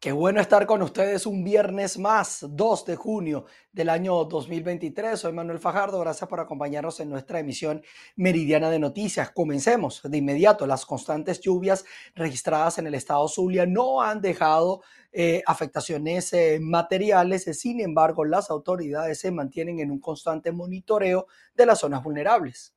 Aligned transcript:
Qué 0.00 0.12
bueno 0.12 0.40
estar 0.40 0.64
con 0.64 0.80
ustedes 0.80 1.26
un 1.26 1.44
viernes 1.44 1.98
más, 1.98 2.46
2 2.48 2.86
de 2.86 2.96
junio 2.96 3.44
del 3.70 3.90
año 3.90 4.24
2023. 4.24 5.20
Soy 5.20 5.34
Manuel 5.34 5.58
Fajardo, 5.58 6.00
gracias 6.00 6.26
por 6.26 6.40
acompañarnos 6.40 7.00
en 7.00 7.10
nuestra 7.10 7.38
emisión 7.38 7.82
meridiana 8.16 8.70
de 8.70 8.78
noticias. 8.78 9.30
Comencemos 9.30 10.00
de 10.02 10.16
inmediato. 10.16 10.66
Las 10.66 10.86
constantes 10.86 11.42
lluvias 11.42 11.84
registradas 12.14 12.78
en 12.78 12.86
el 12.86 12.94
estado 12.94 13.28
Zulia 13.28 13.66
no 13.66 14.00
han 14.00 14.22
dejado 14.22 14.80
eh, 15.12 15.42
afectaciones 15.46 16.32
eh, 16.32 16.60
materiales, 16.62 17.44
sin 17.58 17.82
embargo 17.82 18.24
las 18.24 18.48
autoridades 18.48 19.20
se 19.20 19.30
mantienen 19.30 19.80
en 19.80 19.90
un 19.90 20.00
constante 20.00 20.50
monitoreo 20.50 21.26
de 21.54 21.66
las 21.66 21.80
zonas 21.80 22.02
vulnerables. 22.02 22.74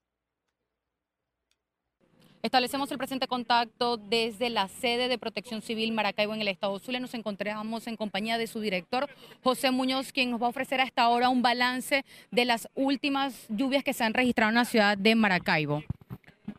Establecemos 2.43 2.91
el 2.91 2.97
presente 2.97 3.25
contacto 3.25 3.95
desde 3.95 4.49
la 4.49 4.67
sede 4.67 5.07
de 5.07 5.17
Protección 5.17 5.61
Civil 5.61 5.93
Maracaibo 5.93 6.33
en 6.33 6.41
el 6.41 6.49
Estado 6.49 6.77
Zulia. 6.77 6.99
Nos 6.99 7.13
encontramos 7.13 7.87
en 7.87 7.95
compañía 7.95 8.37
de 8.37 8.47
su 8.47 8.59
director, 8.59 9.07
José 9.41 9.71
Muñoz, 9.71 10.11
quien 10.11 10.29
nos 10.29 10.41
va 10.41 10.47
a 10.47 10.49
ofrecer 10.49 10.81
hasta 10.81 11.03
ahora 11.03 11.29
un 11.29 11.41
balance 11.41 12.03
de 12.31 12.43
las 12.43 12.67
últimas 12.75 13.45
lluvias 13.47 13.85
que 13.85 13.93
se 13.93 14.03
han 14.03 14.13
registrado 14.13 14.49
en 14.49 14.55
la 14.55 14.65
ciudad 14.65 14.97
de 14.97 15.15
Maracaibo. 15.15 15.85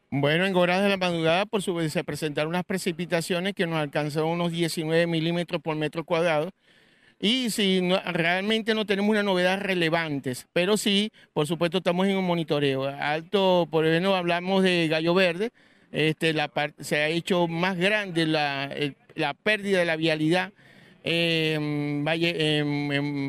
Bueno, 0.09 0.47
en 0.47 0.57
horas 0.57 0.83
de 0.83 0.89
la 0.89 0.97
madrugada, 0.97 1.45
por 1.45 1.61
su 1.61 1.75
vez, 1.75 1.93
se 1.93 2.03
presentaron 2.03 2.49
unas 2.49 2.65
precipitaciones 2.65 3.53
que 3.53 3.67
nos 3.67 3.77
alcanzaron 3.77 4.31
unos 4.31 4.53
19 4.53 5.07
milímetros 5.07 5.61
por 5.61 5.77
metro 5.77 6.03
cuadrado. 6.03 6.49
Y 7.21 7.51
si 7.51 7.83
realmente 8.07 8.75
no 8.75 8.87
tenemos 8.87 9.11
una 9.11 9.23
novedad 9.23 9.61
relevantes, 9.61 10.47
pero 10.55 10.79
sí, 10.79 11.11
por 11.35 11.47
supuesto, 11.47 11.79
estamos 11.79 12.07
en 12.07 12.17
un 12.17 12.25
monitoreo. 12.27 12.85
Alto, 12.85 13.69
por 13.71 13.87
ejemplo, 13.87 14.17
hablamos 14.17 14.63
de 14.63 14.89
Gallo 14.89 15.13
Verde, 15.13 15.51
este, 15.95 16.33
la 16.33 16.51
se 16.81 16.97
ha 16.97 17.09
hecho 17.09 17.47
más 17.47 17.79
grande 17.79 18.27
la, 18.27 18.69
pérdida 19.45 19.79
de 19.79 19.85
la 19.85 19.95
vialidad 19.95 20.53
en 21.05 22.05
Valle, 22.05 22.65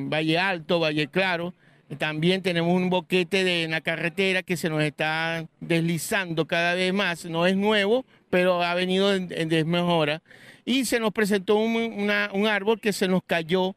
Valle 0.10 0.40
Alto, 0.40 0.80
Valle 0.80 1.08
Claro. 1.08 1.54
También 2.00 2.42
tenemos 2.42 2.73
un 2.73 2.89
boquete 2.89 3.44
de 3.44 3.67
la 3.67 3.81
carretera 3.81 4.42
que 4.42 4.58
se 4.58 4.70
nos 4.70 4.81
está 4.81 5.45
deslizando 5.59 6.48
cada 6.48 6.73
vez 6.73 6.92
más. 6.92 7.26
No 7.26 7.45
es 7.45 7.56
nuevo, 7.56 8.04
pero 8.31 8.64
ha 8.64 8.73
venido 8.73 9.14
en, 9.14 9.28
desmejora. 9.28 10.23
Y 10.66 10.86
se 10.86 11.00
nos 11.00 11.11
presentó 11.11 11.58
un, 11.58 12.09
árbol 12.09 12.80
que 12.82 12.94
se 12.94 13.08
nos 13.08 13.22
cayó 13.23 13.76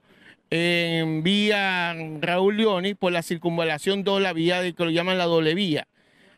en 0.48 1.22
vía 1.22 1.94
Raúl 2.22 2.56
Leoni 2.56 2.94
por 2.94 3.12
la 3.12 3.22
circunvalación 3.22 4.02
2, 4.02 4.22
la 4.22 4.32
vía 4.32 4.62
de 4.62 4.72
que 4.72 4.84
lo 4.86 4.90
llaman 4.90 5.18
la 5.18 5.26
doble 5.26 5.54
vía. 5.54 5.86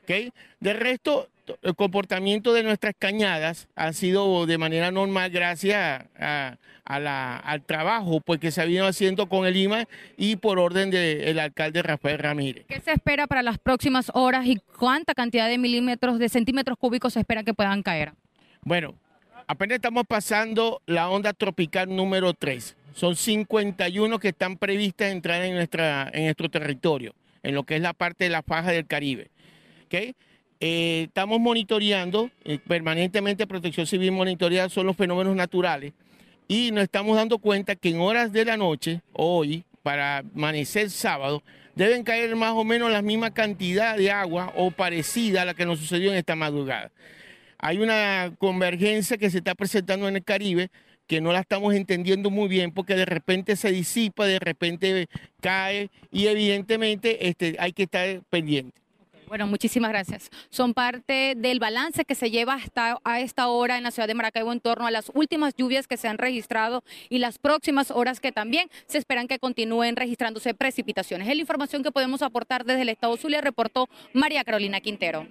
¿Okay? 0.03 0.33
De 0.59 0.73
resto, 0.73 1.29
el 1.63 1.75
comportamiento 1.75 2.53
de 2.53 2.63
nuestras 2.63 2.95
cañadas 2.99 3.69
ha 3.75 3.93
sido 3.93 4.47
de 4.47 4.59
manera 4.59 4.91
normal 4.91 5.31
gracias 5.31 6.05
al 6.85 7.63
trabajo 7.67 8.21
pues, 8.21 8.41
que 8.41 8.51
se 8.51 8.61
ha 8.61 8.65
venido 8.65 8.87
haciendo 8.87 9.29
con 9.29 9.47
el 9.47 9.57
IMA 9.57 9.87
y 10.17 10.37
por 10.37 10.59
orden 10.59 10.91
del 10.91 11.39
alcalde 11.39 11.83
Rafael 11.83 12.19
Ramírez. 12.19 12.65
¿Qué 12.69 12.81
se 12.81 12.93
espera 12.93 13.27
para 13.27 13.43
las 13.43 13.59
próximas 13.59 14.11
horas 14.15 14.47
y 14.47 14.57
cuánta 14.79 15.15
cantidad 15.15 15.49
de 15.49 15.59
milímetros, 15.59 16.19
de 16.19 16.29
centímetros 16.29 16.79
cúbicos 16.79 17.15
se 17.15 17.21
espera 17.21 17.43
que 17.45 17.55
puedan 17.55 17.83
caer? 17.83 18.13
Bueno, 18.63 18.95
apenas 19.47 19.77
estamos 19.77 20.05
pasando 20.07 20.83
la 20.87 21.09
onda 21.09 21.33
tropical 21.33 21.95
número 21.95 22.35
3. 22.35 22.77
Son 22.93 23.17
51 23.17 24.19
que 24.19 24.29
están 24.29 24.57
previstas 24.57 25.13
entrar 25.13 25.43
en, 25.43 25.55
nuestra, 25.55 26.11
en 26.13 26.25
nuestro 26.25 26.49
territorio, 26.49 27.15
en 27.43 27.55
lo 27.55 27.63
que 27.65 27.77
es 27.77 27.83
la 27.83 27.93
parte 27.93 28.25
de 28.25 28.31
la 28.31 28.43
faja 28.43 28.73
del 28.73 28.87
Caribe. 28.87 29.31
¿Okay? 29.87 30.15
Eh, 30.63 31.05
estamos 31.09 31.41
monitoreando, 31.41 32.31
eh, 32.45 32.59
permanentemente 32.59 33.47
Protección 33.47 33.87
Civil 33.87 34.13
monitorea 34.13 34.69
son 34.69 34.87
los 34.87 34.95
fenómenos 34.95 35.35
naturales 35.35 35.95
y 36.49 36.71
nos 36.71 36.85
estamos 36.85 37.17
dando 37.17 37.39
cuenta 37.39 37.77
que 37.77 37.89
en 37.89 38.01
horas 38.01 38.31
de 38.31 38.45
la 38.45 38.59
noche, 38.59 39.01
hoy, 39.15 39.65
para 39.83 40.19
amanecer 40.19 40.91
sábado, 40.91 41.43
deben 41.75 42.03
caer 42.03 42.37
más 42.37 42.53
o 42.53 42.65
menos 42.65 42.91
la 42.91 43.01
misma 43.01 43.31
cantidad 43.33 43.97
de 43.97 44.11
agua 44.11 44.53
o 44.55 44.71
parecida 44.71 45.43
a 45.43 45.45
la 45.47 45.55
que 45.55 45.65
nos 45.65 45.79
sucedió 45.79 46.11
en 46.11 46.19
esta 46.19 46.37
madrugada. 46.37 46.91
Hay 47.57 47.79
una 47.79 48.35
convergencia 48.39 49.17
que 49.17 49.31
se 49.31 49.39
está 49.39 49.55
presentando 49.55 50.09
en 50.09 50.17
el 50.17 50.25
Caribe 50.25 50.69
que 51.07 51.23
no 51.23 51.33
la 51.33 51.41
estamos 51.41 51.75
entendiendo 51.75 52.29
muy 52.29 52.49
bien 52.49 52.71
porque 52.71 52.95
de 52.97 53.07
repente 53.07 53.57
se 53.57 53.73
disipa, 53.73 54.27
de 54.27 54.39
repente 54.39 55.07
cae 55.41 55.89
y 56.13 56.27
evidentemente 56.27 57.29
este, 57.29 57.57
hay 57.59 57.73
que 57.73 57.85
estar 57.85 58.21
pendiente. 58.29 58.81
Bueno, 59.31 59.47
muchísimas 59.47 59.93
gracias. 59.93 60.29
Son 60.49 60.75
parte 60.75 61.35
del 61.37 61.61
balance 61.61 62.05
que 62.05 62.17
se 62.17 62.33
lleva 62.33 62.55
hasta 62.55 62.99
a 63.05 63.21
esta 63.21 63.47
hora 63.47 63.79
en 63.79 63.85
la 63.85 63.93
ciudad 63.93 64.09
de 64.09 64.15
Maracaibo 64.15 64.53
en 64.53 64.59
torno 64.59 64.89
a 64.89 64.91
las 64.91 65.13
últimas 65.15 65.55
lluvias 65.55 65.87
que 65.87 65.97
se 65.97 66.09
han 66.09 66.19
registrado 66.19 66.83
y 67.09 67.19
las 67.19 67.39
próximas 67.39 67.93
horas 67.93 68.19
que 68.19 68.33
también 68.33 68.69
se 68.87 68.99
esperan 68.99 69.29
que 69.29 69.39
continúen 69.39 69.95
registrándose 69.95 70.53
precipitaciones. 70.53 71.29
Es 71.29 71.37
la 71.37 71.43
información 71.43 71.85
que 71.85 71.93
podemos 71.93 72.23
aportar 72.23 72.65
desde 72.65 72.83
el 72.83 72.89
Estado 72.89 73.17
Zulia, 73.17 73.41
reportó 73.41 73.89
María 74.13 74.43
Carolina 74.43 74.81
Quintero. 74.81 75.29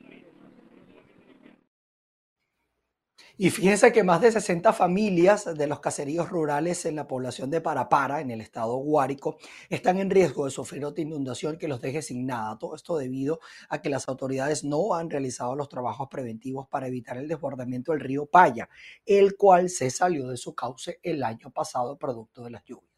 Y 3.41 3.51
fíjense 3.51 3.93
que 3.93 4.03
más 4.03 4.19
de 4.19 4.33
60 4.33 4.73
familias 4.73 5.45
de 5.57 5.65
los 5.65 5.79
caseríos 5.79 6.27
rurales 6.29 6.85
en 6.85 6.97
la 6.97 7.07
población 7.07 7.49
de 7.49 7.61
Parapara, 7.61 8.19
en 8.19 8.31
el 8.31 8.41
estado 8.41 8.75
Guárico, 8.75 9.37
están 9.69 9.97
en 9.97 10.09
riesgo 10.09 10.43
de 10.43 10.51
sufrir 10.51 10.83
otra 10.83 11.03
inundación 11.03 11.57
que 11.57 11.69
los 11.69 11.79
deje 11.79 12.01
sin 12.01 12.25
nada. 12.25 12.59
Todo 12.59 12.75
esto 12.75 12.97
debido 12.97 13.39
a 13.69 13.81
que 13.81 13.87
las 13.87 14.09
autoridades 14.09 14.65
no 14.65 14.93
han 14.93 15.09
realizado 15.09 15.55
los 15.55 15.69
trabajos 15.69 16.09
preventivos 16.11 16.67
para 16.67 16.87
evitar 16.87 17.15
el 17.15 17.29
desbordamiento 17.29 17.93
del 17.93 18.01
río 18.01 18.25
Paya, 18.25 18.67
el 19.05 19.37
cual 19.37 19.69
se 19.69 19.89
salió 19.89 20.27
de 20.27 20.35
su 20.35 20.53
cauce 20.53 20.99
el 21.01 21.23
año 21.23 21.49
pasado 21.49 21.97
producto 21.97 22.43
de 22.43 22.49
las 22.49 22.65
lluvias. 22.65 22.88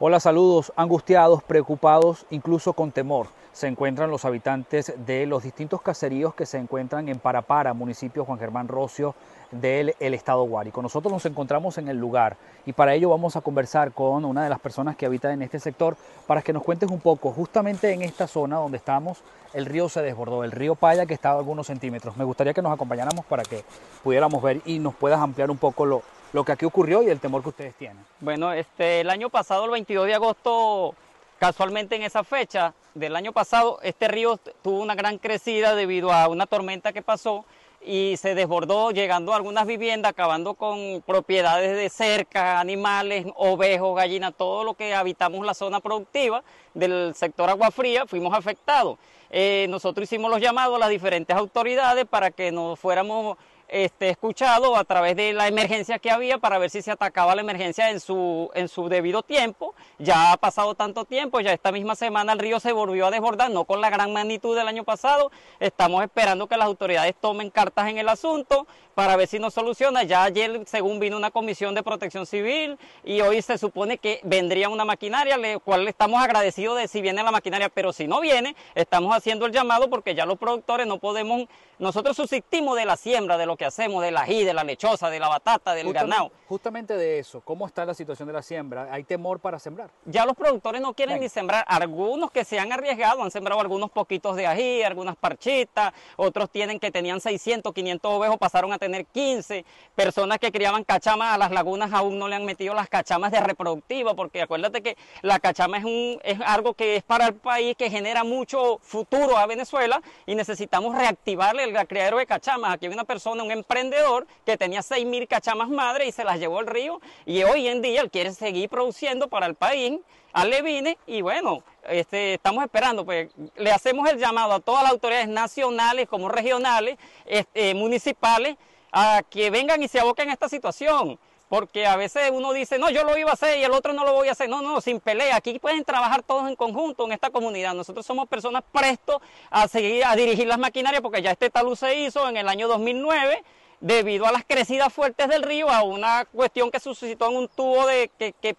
Hola, 0.00 0.18
saludos, 0.18 0.72
angustiados, 0.74 1.44
preocupados, 1.44 2.26
incluso 2.30 2.72
con 2.72 2.90
temor 2.90 3.28
se 3.54 3.68
encuentran 3.68 4.10
los 4.10 4.24
habitantes 4.24 4.92
de 5.06 5.26
los 5.26 5.44
distintos 5.44 5.80
caseríos 5.80 6.34
que 6.34 6.44
se 6.44 6.58
encuentran 6.58 7.08
en 7.08 7.20
Parapara, 7.20 7.72
municipio 7.72 8.24
Juan 8.24 8.40
Germán 8.40 8.66
Rocio 8.66 9.14
del 9.52 9.94
estado 10.00 10.42
Guárico. 10.42 10.82
Nosotros 10.82 11.12
nos 11.12 11.24
encontramos 11.24 11.78
en 11.78 11.86
el 11.86 11.96
lugar 11.96 12.36
y 12.66 12.72
para 12.72 12.94
ello 12.94 13.10
vamos 13.10 13.36
a 13.36 13.42
conversar 13.42 13.92
con 13.92 14.24
una 14.24 14.42
de 14.42 14.50
las 14.50 14.58
personas 14.58 14.96
que 14.96 15.06
habita 15.06 15.32
en 15.32 15.42
este 15.42 15.60
sector 15.60 15.96
para 16.26 16.42
que 16.42 16.52
nos 16.52 16.64
cuentes 16.64 16.90
un 16.90 16.98
poco. 16.98 17.30
Justamente 17.30 17.92
en 17.92 18.02
esta 18.02 18.26
zona 18.26 18.56
donde 18.56 18.78
estamos, 18.78 19.22
el 19.52 19.66
río 19.66 19.88
se 19.88 20.02
desbordó, 20.02 20.42
el 20.42 20.50
río 20.50 20.74
Paya 20.74 21.06
que 21.06 21.14
estaba 21.14 21.36
a 21.36 21.38
algunos 21.38 21.68
centímetros. 21.68 22.16
Me 22.16 22.24
gustaría 22.24 22.54
que 22.54 22.62
nos 22.62 22.72
acompañáramos 22.72 23.24
para 23.26 23.44
que 23.44 23.64
pudiéramos 24.02 24.42
ver 24.42 24.62
y 24.64 24.80
nos 24.80 24.96
puedas 24.96 25.20
ampliar 25.20 25.52
un 25.52 25.58
poco 25.58 25.86
lo, 25.86 26.02
lo 26.34 26.44
que 26.44 26.52
aquí 26.52 26.66
ocurrió 26.66 27.02
y 27.02 27.08
el 27.08 27.18
temor 27.18 27.42
que 27.42 27.48
ustedes 27.48 27.74
tienen. 27.76 28.04
Bueno, 28.20 28.52
este, 28.52 29.00
el 29.00 29.08
año 29.08 29.30
pasado, 29.30 29.64
el 29.64 29.70
22 29.70 30.06
de 30.06 30.14
agosto, 30.14 30.94
Casualmente 31.38 31.96
en 31.96 32.02
esa 32.02 32.24
fecha 32.24 32.72
del 32.94 33.16
año 33.16 33.32
pasado, 33.32 33.78
este 33.82 34.08
río 34.08 34.38
tuvo 34.62 34.80
una 34.80 34.94
gran 34.94 35.18
crecida 35.18 35.74
debido 35.74 36.12
a 36.12 36.28
una 36.28 36.46
tormenta 36.46 36.92
que 36.92 37.02
pasó 37.02 37.44
y 37.84 38.16
se 38.16 38.34
desbordó 38.34 38.92
llegando 38.92 39.32
a 39.32 39.36
algunas 39.36 39.66
viviendas, 39.66 40.10
acabando 40.10 40.54
con 40.54 41.02
propiedades 41.04 41.76
de 41.76 41.90
cerca, 41.90 42.60
animales, 42.60 43.26
ovejos, 43.34 43.94
gallinas, 43.96 44.32
todo 44.38 44.64
lo 44.64 44.74
que 44.74 44.94
habitamos 44.94 45.44
la 45.44 45.52
zona 45.54 45.80
productiva 45.80 46.42
del 46.72 47.14
sector 47.14 47.50
agua 47.50 47.70
fría, 47.70 48.06
fuimos 48.06 48.32
afectados. 48.32 48.96
Eh, 49.28 49.66
nosotros 49.68 50.04
hicimos 50.04 50.30
los 50.30 50.40
llamados 50.40 50.76
a 50.76 50.78
las 50.78 50.88
diferentes 50.88 51.36
autoridades 51.36 52.06
para 52.06 52.30
que 52.30 52.52
nos 52.52 52.78
fuéramos 52.78 53.36
este, 53.68 54.10
escuchado 54.10 54.76
a 54.76 54.84
través 54.84 55.16
de 55.16 55.32
la 55.32 55.48
emergencia 55.48 55.98
que 55.98 56.10
había 56.10 56.38
para 56.38 56.58
ver 56.58 56.70
si 56.70 56.82
se 56.82 56.90
atacaba 56.90 57.34
la 57.34 57.40
emergencia 57.40 57.90
en 57.90 58.00
su, 58.00 58.50
en 58.54 58.68
su 58.68 58.88
debido 58.88 59.22
tiempo. 59.22 59.74
Ya 59.98 60.32
ha 60.32 60.36
pasado 60.36 60.74
tanto 60.74 61.04
tiempo, 61.04 61.40
ya 61.40 61.52
esta 61.52 61.72
misma 61.72 61.94
semana 61.94 62.32
el 62.32 62.38
río 62.38 62.60
se 62.60 62.72
volvió 62.72 63.06
a 63.06 63.10
desbordar, 63.10 63.50
no 63.50 63.64
con 63.64 63.80
la 63.80 63.90
gran 63.90 64.12
magnitud 64.12 64.56
del 64.56 64.68
año 64.68 64.84
pasado. 64.84 65.30
Estamos 65.60 66.02
esperando 66.02 66.46
que 66.46 66.56
las 66.56 66.66
autoridades 66.66 67.14
tomen 67.20 67.50
cartas 67.50 67.88
en 67.88 67.98
el 67.98 68.08
asunto 68.08 68.66
para 68.94 69.16
ver 69.16 69.26
si 69.28 69.38
nos 69.38 69.54
soluciona. 69.54 70.04
Ya 70.04 70.22
ayer, 70.22 70.62
según 70.66 71.00
vino 71.00 71.16
una 71.16 71.30
comisión 71.30 71.74
de 71.74 71.82
protección 71.82 72.26
civil 72.26 72.78
y 73.04 73.20
hoy 73.20 73.42
se 73.42 73.58
supone 73.58 73.98
que 73.98 74.20
vendría 74.22 74.68
una 74.68 74.84
maquinaria, 74.84 75.36
le 75.36 75.58
cual 75.58 75.86
estamos 75.88 76.22
agradecidos 76.22 76.78
de 76.78 76.88
si 76.88 77.00
viene 77.00 77.22
la 77.22 77.30
maquinaria, 77.30 77.68
pero 77.68 77.92
si 77.92 78.06
no 78.06 78.20
viene, 78.20 78.54
estamos 78.74 79.14
haciendo 79.14 79.46
el 79.46 79.52
llamado 79.52 79.90
porque 79.90 80.14
ya 80.14 80.26
los 80.26 80.38
productores 80.38 80.86
no 80.86 80.98
podemos, 80.98 81.46
nosotros 81.78 82.16
subsistimos 82.16 82.76
de 82.76 82.84
la 82.84 82.96
siembra, 82.96 83.36
de 83.36 83.46
lo 83.54 83.56
que 83.56 83.64
hacemos, 83.64 84.02
del 84.02 84.16
ají, 84.16 84.42
de 84.42 84.52
la 84.52 84.64
lechosa, 84.64 85.08
de 85.10 85.20
la 85.20 85.28
batata, 85.28 85.74
del 85.74 85.92
ganado. 85.92 86.32
Justamente 86.48 86.96
de 86.96 87.20
eso, 87.20 87.40
¿cómo 87.40 87.68
está 87.68 87.84
la 87.84 87.94
situación 87.94 88.26
de 88.26 88.32
la 88.32 88.42
siembra? 88.42 88.88
¿Hay 88.90 89.04
temor 89.04 89.38
para 89.38 89.60
sembrar? 89.60 89.90
Ya 90.06 90.26
los 90.26 90.34
productores 90.34 90.80
no 90.80 90.92
quieren 90.92 91.20
ni 91.20 91.28
sembrar, 91.28 91.64
algunos 91.68 92.32
que 92.32 92.44
se 92.44 92.58
han 92.58 92.72
arriesgado 92.72 93.22
han 93.22 93.30
sembrado 93.30 93.60
algunos 93.60 93.92
poquitos 93.92 94.34
de 94.34 94.48
ají, 94.48 94.82
algunas 94.82 95.14
parchitas, 95.14 95.92
otros 96.16 96.50
tienen 96.50 96.80
que 96.80 96.90
tenían 96.90 97.20
600, 97.20 97.72
500 97.72 98.12
ovejos, 98.12 98.38
pasaron 98.38 98.72
a 98.72 98.78
tener 98.78 99.06
15, 99.06 99.64
personas 99.94 100.40
que 100.40 100.50
criaban 100.50 100.82
cachamas 100.82 101.32
a 101.32 101.38
las 101.38 101.52
lagunas 101.52 101.92
aún 101.92 102.18
no 102.18 102.26
le 102.26 102.34
han 102.34 102.44
metido 102.44 102.74
las 102.74 102.88
cachamas 102.88 103.30
de 103.30 103.40
reproductiva, 103.40 104.14
porque 104.14 104.42
acuérdate 104.42 104.82
que 104.82 104.96
la 105.22 105.38
cachama 105.38 105.78
es, 105.78 105.84
un, 105.84 106.18
es 106.24 106.40
algo 106.44 106.74
que 106.74 106.96
es 106.96 107.04
para 107.04 107.28
el 107.28 107.34
país, 107.34 107.76
que 107.76 107.88
genera 107.88 108.24
mucho 108.24 108.80
futuro 108.82 109.38
a 109.38 109.46
Venezuela 109.46 110.02
y 110.26 110.34
necesitamos 110.34 110.96
reactivarle 110.96 111.62
el 111.62 111.86
criadero 111.86 112.18
de 112.18 112.26
cachamas. 112.26 112.74
Aquí 112.74 112.86
hay 112.86 112.92
una 112.92 113.04
persona, 113.04 113.43
un 113.44 113.50
emprendedor 113.50 114.26
que 114.44 114.56
tenía 114.56 114.80
6.000 114.80 115.28
cachamas 115.28 115.68
madre 115.68 116.06
y 116.06 116.12
se 116.12 116.24
las 116.24 116.38
llevó 116.38 116.58
al 116.58 116.66
río 116.66 117.00
y 117.26 117.42
hoy 117.42 117.68
en 117.68 117.82
día 117.82 118.00
él 118.00 118.10
quiere 118.10 118.32
seguir 118.32 118.68
produciendo 118.68 119.28
para 119.28 119.46
el 119.46 119.54
país, 119.54 120.00
alevines 120.32 120.96
y 121.06 121.22
bueno, 121.22 121.62
este, 121.88 122.34
estamos 122.34 122.64
esperando, 122.64 123.04
pues 123.04 123.30
le 123.56 123.70
hacemos 123.70 124.08
el 124.10 124.18
llamado 124.18 124.54
a 124.54 124.60
todas 124.60 124.82
las 124.82 124.92
autoridades 124.92 125.28
nacionales 125.28 126.08
como 126.08 126.28
regionales, 126.28 126.98
este, 127.26 127.74
municipales, 127.74 128.56
a 128.92 129.22
que 129.28 129.50
vengan 129.50 129.82
y 129.82 129.88
se 129.88 130.00
aboquen 130.00 130.30
a 130.30 130.32
esta 130.32 130.48
situación. 130.48 131.18
Porque 131.54 131.86
a 131.86 131.94
veces 131.94 132.32
uno 132.32 132.52
dice, 132.52 132.80
no, 132.80 132.90
yo 132.90 133.04
lo 133.04 133.16
iba 133.16 133.30
a 133.30 133.34
hacer 133.34 133.60
y 133.60 133.62
el 133.62 133.70
otro 133.70 133.92
no 133.92 134.04
lo 134.04 134.12
voy 134.12 134.26
a 134.26 134.32
hacer. 134.32 134.48
No, 134.48 134.60
no, 134.60 134.80
sin 134.80 134.98
pelea. 134.98 135.36
Aquí 135.36 135.60
pueden 135.60 135.84
trabajar 135.84 136.24
todos 136.24 136.48
en 136.48 136.56
conjunto 136.56 137.04
en 137.06 137.12
esta 137.12 137.30
comunidad. 137.30 137.74
Nosotros 137.74 138.04
somos 138.04 138.26
personas 138.26 138.64
prestos 138.72 139.18
a 139.50 139.68
seguir, 139.68 140.04
a 140.04 140.16
dirigir 140.16 140.48
las 140.48 140.58
maquinarias 140.58 141.00
porque 141.00 141.22
ya 141.22 141.30
este 141.30 141.50
talud 141.50 141.76
se 141.76 141.94
hizo 141.94 142.28
en 142.28 142.38
el 142.38 142.48
año 142.48 142.66
2009 142.66 143.44
debido 143.80 144.26
a 144.26 144.32
las 144.32 144.44
crecidas 144.44 144.92
fuertes 144.92 145.28
del 145.28 145.42
río, 145.42 145.68
a 145.70 145.82
una 145.82 146.24
cuestión 146.26 146.70
que 146.70 146.80
suscitó 146.80 147.30
en 147.30 147.36
un 147.36 147.48
tubo 147.48 147.86
de, 147.86 148.10
que, 148.18 148.32
que, 148.32 148.54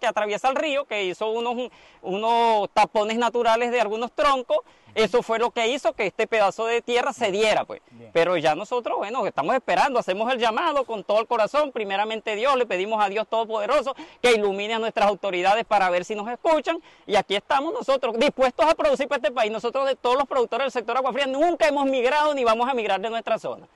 que 0.00 0.06
atraviesa 0.06 0.48
el 0.48 0.56
río, 0.56 0.84
que 0.84 1.04
hizo 1.04 1.30
unos, 1.30 1.70
unos 2.02 2.70
tapones 2.70 3.18
naturales 3.18 3.70
de 3.70 3.80
algunos 3.80 4.12
troncos. 4.12 4.58
Eso 4.94 5.22
fue 5.24 5.40
lo 5.40 5.50
que 5.50 5.66
hizo 5.66 5.92
que 5.92 6.06
este 6.06 6.28
pedazo 6.28 6.66
de 6.66 6.80
tierra 6.80 7.12
se 7.12 7.32
diera, 7.32 7.64
pues. 7.64 7.82
Pero 8.12 8.36
ya 8.36 8.54
nosotros, 8.54 8.96
bueno, 8.96 9.26
estamos 9.26 9.54
esperando, 9.56 9.98
hacemos 9.98 10.32
el 10.32 10.38
llamado 10.38 10.84
con 10.84 11.02
todo 11.02 11.20
el 11.20 11.26
corazón. 11.26 11.72
Primeramente 11.72 12.36
Dios, 12.36 12.56
le 12.56 12.64
pedimos 12.64 13.04
a 13.04 13.08
Dios 13.08 13.26
Todopoderoso 13.26 13.96
que 14.22 14.32
ilumine 14.32 14.74
a 14.74 14.78
nuestras 14.78 15.08
autoridades 15.08 15.64
para 15.64 15.90
ver 15.90 16.04
si 16.04 16.14
nos 16.14 16.30
escuchan. 16.30 16.80
Y 17.08 17.16
aquí 17.16 17.34
estamos 17.34 17.74
nosotros, 17.74 18.16
dispuestos 18.18 18.66
a 18.66 18.74
producir 18.76 19.08
para 19.08 19.16
este 19.16 19.32
país. 19.32 19.50
Nosotros 19.50 19.84
de 19.86 19.96
todos 19.96 20.16
los 20.16 20.28
productores 20.28 20.66
del 20.66 20.72
sector 20.72 20.96
aguafría 20.96 21.26
nunca 21.26 21.66
hemos 21.66 21.86
migrado 21.86 22.32
ni 22.32 22.44
vamos 22.44 22.68
a 22.68 22.74
migrar 22.74 23.00
de 23.00 23.10
nuestra 23.10 23.36
zona. 23.36 23.66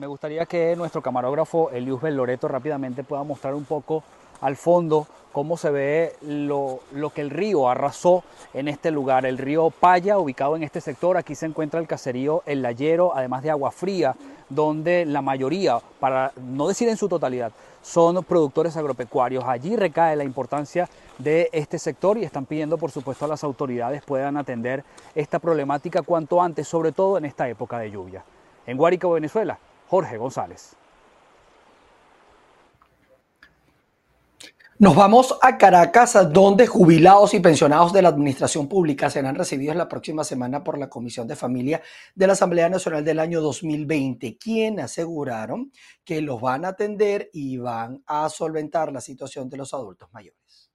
Me 0.00 0.06
gustaría 0.06 0.46
que 0.46 0.74
nuestro 0.76 1.02
camarógrafo 1.02 1.68
Elius 1.72 2.02
Loreto 2.02 2.48
rápidamente 2.48 3.04
pueda 3.04 3.22
mostrar 3.22 3.54
un 3.54 3.66
poco 3.66 4.02
al 4.40 4.56
fondo 4.56 5.06
cómo 5.30 5.58
se 5.58 5.68
ve 5.70 6.16
lo, 6.22 6.80
lo, 6.92 7.10
que 7.10 7.20
el 7.20 7.28
río 7.28 7.68
arrasó 7.68 8.24
en 8.54 8.68
este 8.68 8.90
lugar. 8.90 9.26
El 9.26 9.36
río 9.36 9.68
Paya, 9.68 10.18
ubicado 10.18 10.56
en 10.56 10.62
este 10.62 10.80
sector, 10.80 11.18
aquí 11.18 11.34
se 11.34 11.44
encuentra 11.44 11.78
el 11.80 11.86
caserío 11.86 12.42
El 12.46 12.62
Layero, 12.62 13.14
además 13.14 13.42
de 13.42 13.50
Agua 13.50 13.72
Fría, 13.72 14.16
donde 14.48 15.04
la 15.04 15.20
mayoría, 15.20 15.80
para 15.98 16.32
no 16.40 16.66
decir 16.66 16.88
en 16.88 16.96
su 16.96 17.06
totalidad, 17.06 17.52
son 17.82 18.24
productores 18.24 18.78
agropecuarios. 18.78 19.44
Allí 19.44 19.76
recae 19.76 20.16
la 20.16 20.24
importancia 20.24 20.88
de 21.18 21.50
este 21.52 21.78
sector 21.78 22.16
y 22.16 22.24
están 22.24 22.46
pidiendo, 22.46 22.78
por 22.78 22.90
supuesto, 22.90 23.26
a 23.26 23.28
las 23.28 23.44
autoridades 23.44 24.02
puedan 24.02 24.38
atender 24.38 24.82
esta 25.14 25.38
problemática 25.38 26.00
cuanto 26.00 26.40
antes, 26.40 26.66
sobre 26.66 26.92
todo 26.92 27.18
en 27.18 27.26
esta 27.26 27.50
época 27.50 27.78
de 27.78 27.90
lluvia. 27.90 28.24
En 28.66 28.78
Guárico, 28.78 29.10
Venezuela, 29.10 29.58
Jorge 29.90 30.18
González. 30.18 30.76
Nos 34.78 34.94
vamos 34.94 35.36
a 35.42 35.58
Caracas, 35.58 36.16
donde 36.32 36.68
jubilados 36.68 37.34
y 37.34 37.40
pensionados 37.40 37.92
de 37.92 38.00
la 38.00 38.10
Administración 38.10 38.68
Pública 38.68 39.10
serán 39.10 39.34
recibidos 39.34 39.74
la 39.74 39.88
próxima 39.88 40.22
semana 40.22 40.62
por 40.62 40.78
la 40.78 40.88
Comisión 40.88 41.26
de 41.26 41.34
Familia 41.34 41.82
de 42.14 42.26
la 42.28 42.34
Asamblea 42.34 42.68
Nacional 42.68 43.04
del 43.04 43.18
año 43.18 43.40
2020, 43.40 44.38
quien 44.38 44.78
aseguraron 44.78 45.72
que 46.04 46.22
los 46.22 46.40
van 46.40 46.64
a 46.64 46.68
atender 46.68 47.28
y 47.32 47.58
van 47.58 48.04
a 48.06 48.28
solventar 48.28 48.92
la 48.92 49.00
situación 49.00 49.50
de 49.50 49.56
los 49.56 49.74
adultos 49.74 50.08
mayores. 50.12 50.69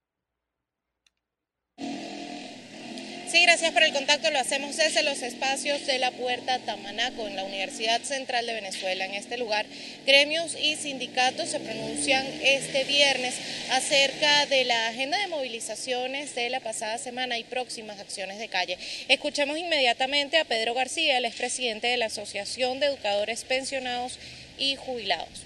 Sí, 3.36 3.42
gracias 3.42 3.74
por 3.74 3.84
el 3.84 3.92
contacto. 3.92 4.32
Lo 4.32 4.40
hacemos 4.40 4.78
desde 4.78 5.04
los 5.04 5.22
espacios 5.22 5.86
de 5.86 6.00
la 6.00 6.12
Puerta 6.12 6.58
Tamanaco 6.60 7.28
en 7.28 7.36
la 7.36 7.44
Universidad 7.44 8.02
Central 8.02 8.46
de 8.46 8.54
Venezuela. 8.54 9.04
En 9.04 9.14
este 9.14 9.36
lugar, 9.36 9.66
gremios 10.06 10.56
y 10.58 10.78
sindicatos 10.78 11.50
se 11.50 11.60
pronuncian 11.60 12.26
este 12.42 12.86
viernes 12.86 13.36
acerca 13.72 14.46
de 14.46 14.64
la 14.64 14.88
agenda 14.88 15.18
de 15.18 15.28
movilizaciones 15.28 16.34
de 16.34 16.50
la 16.50 16.62
pasada 16.62 16.98
semana 16.98 17.38
y 17.38 17.44
próximas 17.44 18.00
acciones 18.00 18.40
de 18.40 18.48
calle. 18.48 18.78
Escuchemos 19.10 19.58
inmediatamente 19.58 20.38
a 20.38 20.46
Pedro 20.46 20.74
García, 20.74 21.18
el 21.18 21.26
expresidente 21.26 21.88
de 21.88 21.98
la 21.98 22.06
Asociación 22.06 22.80
de 22.80 22.86
Educadores 22.86 23.44
Pensionados 23.44 24.18
y 24.58 24.78
Jubilados. 24.78 25.44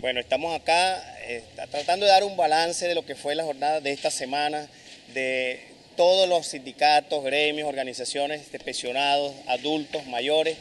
Bueno, 0.00 0.20
estamos 0.20 0.54
acá 0.54 1.02
eh, 1.22 1.42
tratando 1.70 2.04
de 2.04 2.12
dar 2.12 2.24
un 2.24 2.36
balance 2.36 2.86
de 2.86 2.94
lo 2.94 3.06
que 3.06 3.14
fue 3.14 3.34
la 3.34 3.44
jornada 3.44 3.80
de 3.80 3.92
esta 3.92 4.10
semana, 4.10 4.68
de 5.14 5.75
todos 5.96 6.28
los 6.28 6.46
sindicatos, 6.46 7.24
gremios, 7.24 7.68
organizaciones 7.68 8.52
de 8.52 8.58
pensionados, 8.58 9.32
adultos, 9.46 10.06
mayores. 10.06 10.56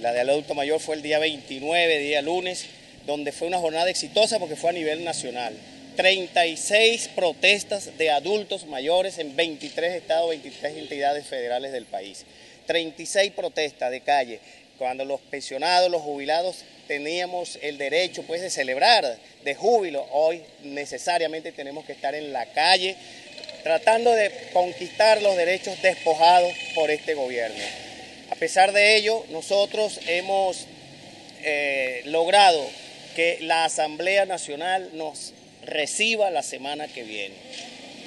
La 0.00 0.12
del 0.12 0.30
adulto 0.30 0.54
mayor 0.54 0.80
fue 0.80 0.96
el 0.96 1.02
día 1.02 1.18
29, 1.18 1.98
día 1.98 2.22
lunes, 2.22 2.66
donde 3.06 3.32
fue 3.32 3.48
una 3.48 3.58
jornada 3.58 3.90
exitosa 3.90 4.38
porque 4.38 4.56
fue 4.56 4.70
a 4.70 4.74
nivel 4.74 5.04
nacional. 5.04 5.54
36 5.96 7.10
protestas 7.14 7.98
de 7.98 8.10
adultos 8.10 8.66
mayores 8.66 9.18
en 9.18 9.36
23 9.36 9.94
estados, 9.94 10.30
23 10.30 10.78
entidades 10.78 11.26
federales 11.26 11.72
del 11.72 11.84
país. 11.84 12.24
36 12.66 13.32
protestas 13.32 13.90
de 13.90 14.00
calle, 14.00 14.40
cuando 14.78 15.04
los 15.04 15.20
pensionados, 15.20 15.90
los 15.90 16.02
jubilados 16.02 16.64
teníamos 16.86 17.58
el 17.62 17.78
derecho 17.78 18.22
pues 18.22 18.40
de 18.40 18.50
celebrar 18.50 19.18
de 19.44 19.54
júbilo, 19.54 20.06
hoy 20.12 20.42
necesariamente 20.62 21.52
tenemos 21.52 21.84
que 21.84 21.92
estar 21.92 22.14
en 22.14 22.32
la 22.32 22.46
calle 22.46 22.96
tratando 23.62 24.12
de 24.12 24.30
conquistar 24.52 25.22
los 25.22 25.36
derechos 25.36 25.80
despojados 25.82 26.52
por 26.74 26.90
este 26.90 27.14
gobierno. 27.14 27.62
A 28.30 28.34
pesar 28.34 28.72
de 28.72 28.96
ello, 28.96 29.24
nosotros 29.30 30.00
hemos 30.06 30.66
eh, 31.42 32.02
logrado 32.06 32.64
que 33.14 33.38
la 33.42 33.64
Asamblea 33.64 34.26
Nacional 34.26 34.90
nos 34.94 35.32
reciba 35.64 36.30
la 36.30 36.42
semana 36.42 36.88
que 36.88 37.02
viene. 37.02 37.34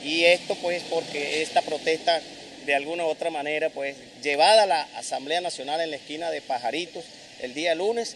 Y 0.03 0.25
esto 0.25 0.55
pues 0.55 0.83
porque 0.89 1.41
esta 1.41 1.61
protesta 1.61 2.21
de 2.65 2.75
alguna 2.75 3.05
u 3.05 3.07
otra 3.07 3.29
manera 3.29 3.69
pues 3.69 3.95
llevada 4.23 4.63
a 4.63 4.67
la 4.67 4.81
Asamblea 4.95 5.41
Nacional 5.41 5.81
en 5.81 5.91
la 5.91 5.97
esquina 5.97 6.31
de 6.31 6.41
Pajaritos 6.41 7.05
el 7.41 7.53
día 7.53 7.75
lunes, 7.75 8.15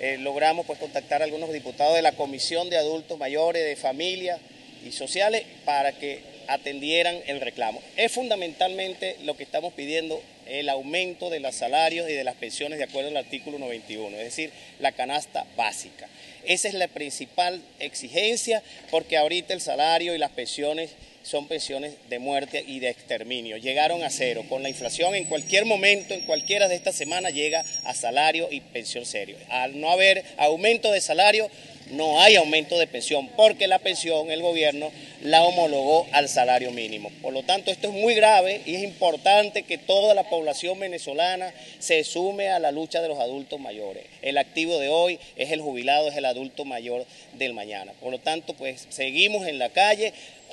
eh, 0.00 0.16
logramos 0.18 0.66
pues 0.66 0.78
contactar 0.78 1.22
a 1.22 1.24
algunos 1.24 1.52
diputados 1.52 1.94
de 1.94 2.02
la 2.02 2.12
Comisión 2.12 2.70
de 2.70 2.76
Adultos 2.76 3.18
Mayores, 3.18 3.64
de 3.64 3.76
Familia 3.76 4.38
y 4.84 4.92
Sociales 4.92 5.44
para 5.64 5.92
que 5.92 6.33
atendieran 6.48 7.16
el 7.26 7.40
reclamo. 7.40 7.80
Es 7.96 8.12
fundamentalmente 8.12 9.16
lo 9.24 9.36
que 9.36 9.44
estamos 9.44 9.72
pidiendo 9.74 10.22
el 10.46 10.68
aumento 10.68 11.30
de 11.30 11.40
los 11.40 11.54
salarios 11.54 12.08
y 12.08 12.12
de 12.12 12.24
las 12.24 12.36
pensiones 12.36 12.78
de 12.78 12.84
acuerdo 12.84 13.08
al 13.10 13.16
artículo 13.16 13.58
91, 13.58 14.16
es 14.16 14.24
decir, 14.24 14.50
la 14.78 14.92
canasta 14.92 15.46
básica. 15.56 16.08
Esa 16.44 16.68
es 16.68 16.74
la 16.74 16.88
principal 16.88 17.62
exigencia 17.78 18.62
porque 18.90 19.16
ahorita 19.16 19.54
el 19.54 19.60
salario 19.60 20.14
y 20.14 20.18
las 20.18 20.30
pensiones 20.30 20.90
son 21.24 21.48
pensiones 21.48 21.94
de 22.10 22.18
muerte 22.18 22.62
y 22.66 22.80
de 22.80 22.90
exterminio. 22.90 23.56
Llegaron 23.56 24.04
a 24.04 24.10
cero. 24.10 24.44
Con 24.48 24.62
la 24.62 24.68
inflación 24.68 25.14
en 25.14 25.24
cualquier 25.24 25.64
momento, 25.64 26.12
en 26.12 26.20
cualquiera 26.20 26.68
de 26.68 26.74
estas 26.74 26.94
semanas, 26.94 27.32
llega 27.32 27.64
a 27.84 27.94
salario 27.94 28.48
y 28.50 28.60
pensión 28.60 29.06
serio. 29.06 29.36
Al 29.48 29.80
no 29.80 29.90
haber 29.90 30.22
aumento 30.36 30.92
de 30.92 31.00
salario, 31.00 31.50
no 31.90 32.20
hay 32.20 32.36
aumento 32.36 32.78
de 32.78 32.86
pensión, 32.86 33.28
porque 33.36 33.66
la 33.66 33.78
pensión 33.78 34.30
el 34.30 34.42
gobierno 34.42 34.90
la 35.24 35.42
homologó 35.42 36.06
al 36.12 36.28
salario 36.28 36.70
mínimo. 36.70 37.10
Por 37.22 37.32
lo 37.32 37.42
tanto, 37.42 37.70
esto 37.70 37.88
es 37.88 37.94
muy 37.94 38.14
grave 38.14 38.60
y 38.66 38.74
es 38.74 38.82
importante 38.82 39.62
que 39.62 39.78
toda 39.78 40.12
la 40.12 40.28
población 40.28 40.78
venezolana 40.78 41.54
se 41.78 42.04
sume 42.04 42.50
a 42.50 42.58
la 42.58 42.70
lucha 42.72 43.00
de 43.00 43.08
los 43.08 43.18
adultos 43.18 43.58
mayores. 43.58 44.04
El 44.20 44.36
activo 44.36 44.78
de 44.78 44.90
hoy 44.90 45.18
es 45.36 45.50
el 45.50 45.62
jubilado, 45.62 46.08
es 46.08 46.16
el 46.16 46.26
adulto 46.26 46.66
mayor 46.66 47.06
del 47.32 47.54
mañana. 47.54 47.92
Por 48.00 48.12
lo 48.12 48.18
tanto, 48.18 48.52
pues 48.52 48.86
seguimos 48.90 49.46
en 49.46 49.58
la 49.58 49.70
calle 49.70 50.12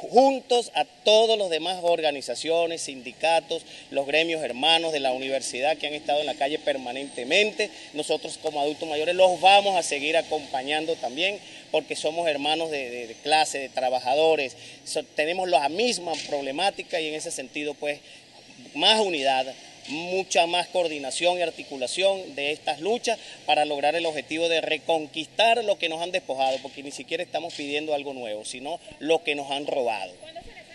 juntos 0.10 0.72
a 0.76 0.86
todos 0.86 1.38
los 1.38 1.50
demás 1.50 1.80
organizaciones, 1.82 2.82
sindicatos, 2.82 3.64
los 3.92 4.06
gremios 4.06 4.44
hermanos 4.44 4.92
de 4.92 5.00
la 5.00 5.12
universidad 5.14 5.78
que 5.78 5.88
han 5.88 5.94
estado 5.94 6.20
en 6.20 6.26
la 6.26 6.36
calle 6.36 6.60
permanentemente. 6.60 7.70
Nosotros 7.94 8.40
como 8.42 8.62
adultos 8.62 8.90
mayores 8.90 9.16
los 9.16 9.40
vamos 9.42 9.76
a 9.76 9.84
seguir 9.84 10.18
acompañando 10.18 10.96
también 10.96 11.40
porque 11.72 11.96
somos 11.96 12.28
hermanos 12.28 12.70
de, 12.70 13.16
clase, 13.24 13.60
de 13.60 13.70
trabajadores, 13.70 14.56
tenemos 15.16 15.48
la 15.48 15.70
misma 15.70 16.12
problemática 16.28 17.00
y 17.00 17.08
en 17.08 17.16
ese 17.16 17.32
sentido 17.32 17.74
pues 17.76 18.00
más 18.74 19.00
unidad, 19.00 19.46
mucha 19.92 20.48
más 20.48 20.68
coordinación 20.68 21.38
y 21.38 21.42
articulación 21.42 22.36
de 22.36 22.52
estas 22.52 22.80
luchas 22.80 23.20
para 23.46 23.66
lograr 23.66 23.96
el 23.96 24.06
objetivo 24.06 24.50
de 24.50 24.62
reconquistar 24.62 25.64
lo 25.64 25.78
que 25.78 25.90
nos 25.90 26.02
han 26.02 26.12
despojado, 26.12 26.58
porque 26.62 26.84
ni 26.84 26.92
siquiera 26.92 27.24
estamos 27.24 27.54
pidiendo 27.54 27.94
algo 27.94 28.14
nuevo, 28.14 28.46
sino 28.46 28.80
lo 29.00 29.24
que 29.24 29.36
nos 29.36 29.52
han 29.52 29.68
robado. 29.68 30.14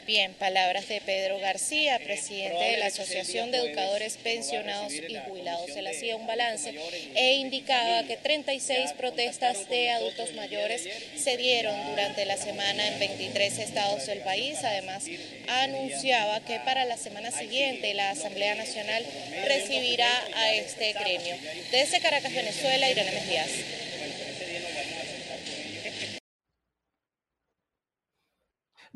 ¿Cuándo 0.07 0.13
se 0.13 0.13
Bien, 0.13 0.35
palabras 0.35 0.89
de 0.89 1.01
Pedro 1.01 1.39
García, 1.41 1.99
presidente 1.99 2.63
de 2.63 2.77
la 2.77 2.87
Asociación 2.87 3.51
de 3.51 3.59
Educadores 3.59 4.17
Pensionados 4.17 4.93
y 4.93 5.17
Jubilados. 5.27 5.71
Él 5.77 5.87
hacía 5.87 6.17
un 6.17 6.27
balance 6.27 6.73
e 7.15 7.35
indicaba 7.35 8.05
que 8.05 8.17
36 8.17 8.93
protestas 8.93 9.69
de 9.69 9.91
adultos 9.91 10.33
mayores 10.35 10.89
se 11.17 11.37
dieron 11.37 11.75
durante 11.91 12.25
la 12.25 12.37
semana 12.37 12.87
en 12.87 12.99
23 13.01 13.59
estados 13.59 14.07
del 14.07 14.21
país. 14.21 14.59
Además, 14.63 15.05
anunciaba 15.49 16.41
que 16.45 16.61
para 16.61 16.85
la 16.85 16.97
semana 16.97 17.33
siguiente 17.33 17.93
la 17.95 18.11
Asamblea 18.11 18.55
Nacional 18.55 19.05
recibirá 19.45 20.11
a 20.35 20.53
este 20.55 20.93
gremio. 20.93 21.37
Desde 21.73 22.01
Caracas, 22.01 22.33
Venezuela, 22.33 22.89
Irene 22.89 23.11
Mejías. 23.11 23.51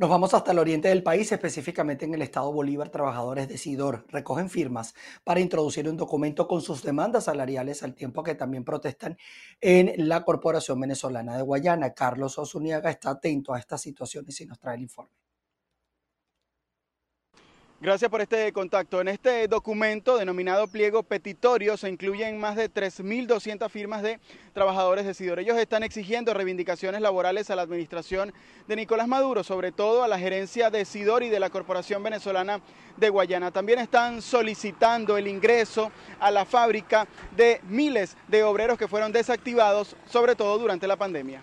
Nos 0.01 0.09
vamos 0.09 0.33
hasta 0.33 0.53
el 0.53 0.59
oriente 0.59 0.89
del 0.89 1.03
país, 1.03 1.31
específicamente 1.31 2.07
en 2.07 2.15
el 2.15 2.23
estado 2.23 2.51
Bolívar. 2.51 2.89
Trabajadores 2.89 3.49
de 3.49 3.59
Sidor 3.59 4.07
recogen 4.09 4.49
firmas 4.49 4.95
para 5.25 5.41
introducir 5.41 5.87
un 5.91 5.99
documento 5.99 6.49
con 6.49 6.63
sus 6.63 6.83
demandas 6.83 7.25
salariales 7.25 7.83
al 7.83 7.95
tiempo 7.95 8.23
que 8.23 8.35
también 8.35 8.65
protestan 8.65 9.19
en 9.61 10.09
la 10.09 10.25
Corporación 10.25 10.81
Venezolana 10.81 11.37
de 11.37 11.43
Guayana. 11.43 11.93
Carlos 11.93 12.39
Osuniaga 12.39 12.89
está 12.89 13.11
atento 13.11 13.53
a 13.53 13.59
estas 13.59 13.83
situaciones 13.83 14.41
y 14.41 14.47
nos 14.47 14.59
trae 14.59 14.77
el 14.77 14.83
informe. 14.85 15.20
Gracias 17.83 18.11
por 18.11 18.21
este 18.21 18.53
contacto. 18.53 19.01
En 19.01 19.09
este 19.09 19.49
documento 19.49 20.19
denominado 20.19 20.69
pliego 20.69 21.03
petitorio 21.03 21.79
se 21.79 21.89
incluyen 21.89 22.39
más 22.39 22.55
de 22.55 22.71
3.200 22.71 23.71
firmas 23.71 24.03
de 24.03 24.21
trabajadores 24.53 25.07
de 25.07 25.15
Sidor. 25.15 25.39
Ellos 25.39 25.57
están 25.57 25.83
exigiendo 25.83 26.35
reivindicaciones 26.35 27.01
laborales 27.01 27.49
a 27.49 27.57
la 27.57 27.63
administración 27.63 28.35
de 28.69 28.77
Nicolás 28.77 29.09
Maduro, 29.09 29.43
sobre 29.45 29.73
todo 29.73 30.05
a 30.05 30.09
la 30.09 30.19
gerencia 30.19 30.69
de 30.69 30.85
Sidor 30.85 31.23
y 31.23 31.31
de 31.31 31.41
la 31.41 31.49
Corporación 31.49 32.03
Venezolana 32.03 32.61
de 32.99 33.09
Guayana. 33.09 33.51
También 33.51 33.79
están 33.79 34.21
solicitando 34.21 35.17
el 35.17 35.27
ingreso 35.27 35.91
a 36.19 36.31
la 36.31 36.45
fábrica 36.45 37.09
de 37.35 37.63
miles 37.67 38.15
de 38.29 38.43
obreros 38.43 38.77
que 38.77 38.89
fueron 38.89 39.11
desactivados, 39.11 39.97
sobre 40.07 40.37
todo 40.37 40.59
durante 40.59 40.87
la 40.87 40.97
pandemia. 40.97 41.41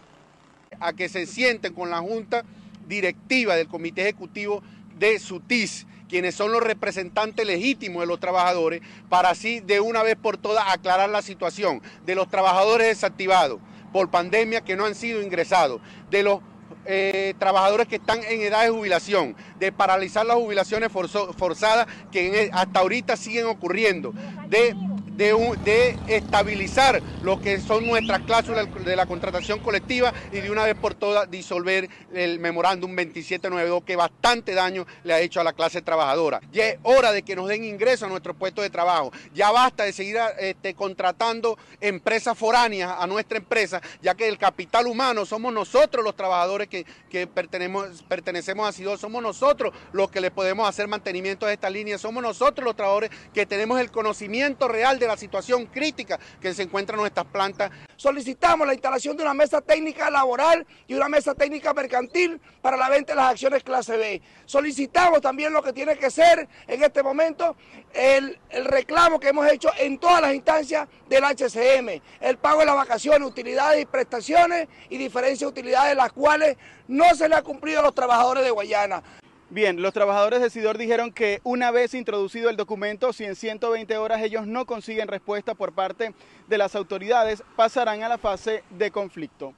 A 0.80 0.94
que 0.94 1.10
se 1.10 1.26
sienten 1.26 1.74
con 1.74 1.90
la 1.90 1.98
Junta 1.98 2.44
Directiva 2.88 3.56
del 3.56 3.68
Comité 3.68 4.04
Ejecutivo 4.04 4.62
de 5.00 5.18
SUTIS 5.18 5.88
quienes 6.08 6.36
son 6.36 6.52
los 6.52 6.62
representantes 6.62 7.46
legítimos 7.46 8.02
de 8.02 8.08
los 8.08 8.20
trabajadores, 8.20 8.82
para 9.10 9.30
así 9.30 9.60
de 9.60 9.80
una 9.80 10.04
vez 10.04 10.16
por 10.16 10.38
todas 10.38 10.66
aclarar 10.68 11.10
la 11.10 11.22
situación 11.22 11.82
de 12.06 12.16
los 12.16 12.28
trabajadores 12.30 12.88
desactivados 12.88 13.60
por 13.92 14.10
pandemia 14.10 14.62
que 14.62 14.76
no 14.76 14.86
han 14.86 14.96
sido 14.96 15.22
ingresados, 15.22 15.82
de 16.10 16.24
los 16.24 16.42
eh, 16.86 17.34
trabajadores 17.38 17.88
que 17.88 17.98
están 17.98 18.24
en 18.24 18.42
edad 18.42 18.64
de 18.64 18.70
jubilación, 18.70 19.36
de 19.60 19.72
paralizar 19.72 20.26
las 20.26 20.38
jubilaciones 20.38 20.92
forzadas 20.92 21.88
que 22.12 22.50
hasta 22.54 22.80
ahorita 22.80 23.18
siguen 23.18 23.46
ocurriendo, 23.46 24.14
de 24.48 24.74
de, 25.18 25.98
estabilizar 26.08 27.02
lo 27.24 27.42
que 27.42 27.60
son 27.60 27.88
nuestras 27.88 28.22
cláusulas 28.22 28.68
de 28.86 28.96
la 28.96 29.08
contratación 29.08 29.60
colectiva 29.60 30.14
y 30.32 30.42
de 30.42 30.52
una 30.52 30.64
vez 30.64 30.76
por 30.76 30.94
todas 30.94 31.30
disolver 31.30 31.90
el 32.14 32.40
memorándum 32.40 32.92
2792 32.92 33.84
que 33.84 33.96
bastante 33.96 34.54
daño 34.54 34.86
le 35.04 35.14
ha 35.14 35.20
hecho 35.20 35.42
a 35.42 35.44
la 35.44 35.54
clase 35.54 35.82
trabajadora. 35.82 36.40
Ya 36.52 36.68
es 36.68 36.80
hora 36.84 37.12
de 37.12 37.24
que 37.24 37.36
nos 37.36 37.48
den 37.48 37.64
ingreso 37.64 38.06
a 38.06 38.10
nuestros 38.10 38.36
puestos 38.36 38.64
de 38.64 38.70
trabajo. 38.70 39.12
Ya 39.34 39.52
basta 39.52 39.84
de 39.84 39.94
seguir 39.94 40.18
este, 40.40 40.76
contratando 40.76 41.58
empresas 41.82 42.38
foráneas 42.38 42.94
a 43.00 43.08
nuestra 43.08 43.40
empresa, 43.40 43.82
ya 44.02 44.14
que 44.14 44.28
el 44.28 44.38
capital 44.38 44.86
humano 44.86 45.26
somos 45.26 45.52
nosotros 45.52 46.04
los 46.04 46.16
trabajadores 46.16 46.68
que, 46.68 46.86
pertenecemos, 47.28 48.04
pertenecemos 48.08 48.70
a 48.70 48.72
SIDO, 48.72 48.98
somos 48.98 49.24
nosotros 49.24 49.74
los 49.92 50.12
que 50.12 50.22
le 50.22 50.30
podemos 50.30 50.70
hacer 50.70 50.88
mantenimiento 50.88 51.48
a 51.48 51.54
esta 51.54 51.70
línea, 51.70 51.98
somos 51.98 52.22
nosotros 52.22 52.64
los 52.64 52.76
trabajadores 52.76 53.10
que 53.34 53.46
tenemos 53.48 53.80
el 53.80 53.92
conocimiento 53.92 54.68
real 54.68 55.00
de 55.00 55.07
la 55.08 55.18
situación 55.18 55.66
crítica 55.68 56.20
que 56.40 56.54
se 56.54 56.64
encuentra 56.64 56.96
en 56.96 57.02
nuestras 57.02 57.26
plantas. 57.28 57.72
Solicitamos 57.96 58.68
la 58.68 58.74
instalación 58.74 59.18
de 59.18 59.24
una 59.24 59.34
mesa 59.34 59.62
técnica 59.62 60.10
laboral 60.10 60.66
y 60.88 60.94
una 60.94 61.10
mesa 61.10 61.34
técnica 61.34 61.74
mercantil 61.74 62.40
para 62.62 62.78
la 62.78 62.90
venta 62.90 63.14
de 63.14 63.18
las 63.18 63.32
acciones 63.32 63.64
clase 63.64 63.98
B. 63.98 64.22
Solicitamos 64.46 65.22
también 65.22 65.54
lo 65.54 65.64
que 65.64 65.74
tiene 65.74 65.98
que 65.98 66.12
ser 66.12 66.48
en 66.68 66.84
este 66.84 67.02
momento 67.02 67.56
el, 67.94 68.40
el 68.50 68.66
reclamo 68.66 69.20
que 69.20 69.30
hemos 69.30 69.50
hecho 69.52 69.70
en 69.78 69.98
todas 69.98 70.22
las 70.22 70.34
instancias 70.34 70.88
del 71.10 71.24
HCM, 71.24 72.02
el 72.22 72.38
pago 72.38 72.60
de 72.60 72.66
las 72.66 72.76
vacaciones, 72.76 73.28
utilidades 73.28 73.82
y 73.82 73.86
prestaciones 73.86 74.68
y 74.90 74.98
diferencias 74.98 75.40
de 75.40 75.48
utilidades 75.48 75.96
las 75.96 76.12
cuales 76.12 76.58
no 76.88 77.16
se 77.16 77.28
le 77.28 77.36
ha 77.36 77.42
cumplido 77.42 77.80
a 77.80 77.84
los 77.84 77.96
trabajadores 77.96 78.44
de 78.44 78.52
Guayana. 78.52 79.04
Bien, 79.50 79.82
los 79.82 79.94
trabajadores 79.94 80.42
de 80.42 80.50
Sidor 80.50 80.78
dijeron 80.78 81.14
que 81.14 81.40
una 81.44 81.72
vez 81.72 81.94
introducido 81.94 82.50
el 82.50 82.58
documento, 82.58 83.14
si 83.14 83.24
en 83.24 83.34
120 83.34 83.98
horas 83.98 84.22
ellos 84.22 84.46
no 84.46 84.66
consiguen 84.66 85.08
respuesta 85.08 85.56
por 85.56 85.72
parte 85.72 86.14
de 86.50 86.58
las 86.58 86.76
autoridades, 86.76 87.42
pasarán 87.56 88.04
a 88.04 88.10
la 88.10 88.18
fase 88.18 88.64
de 88.72 88.92
conflicto. 88.92 89.54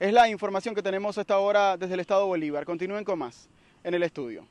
Es 0.00 0.14
la 0.14 0.30
información 0.30 0.74
que 0.74 0.82
tenemos 0.82 1.18
hasta 1.18 1.34
ahora 1.34 1.76
desde 1.76 1.92
el 1.92 2.00
Estado 2.00 2.26
Bolívar. 2.26 2.64
Continúen 2.64 3.04
con 3.04 3.18
más 3.18 3.50
en 3.82 3.92
el 3.92 4.02
estudio. 4.02 4.48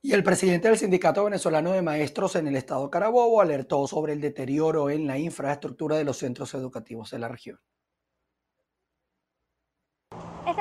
Y 0.00 0.12
el 0.12 0.22
presidente 0.22 0.68
del 0.68 0.78
Sindicato 0.78 1.24
Venezolano 1.24 1.72
de 1.72 1.82
Maestros 1.82 2.36
en 2.36 2.46
el 2.46 2.54
Estado 2.54 2.88
Carabobo 2.88 3.40
alertó 3.40 3.88
sobre 3.88 4.12
el 4.12 4.20
deterioro 4.20 4.90
en 4.90 5.08
la 5.08 5.18
infraestructura 5.18 5.96
de 5.96 6.04
los 6.04 6.18
centros 6.18 6.54
educativos 6.54 7.10
de 7.10 7.18
la 7.18 7.28
región. 7.28 7.58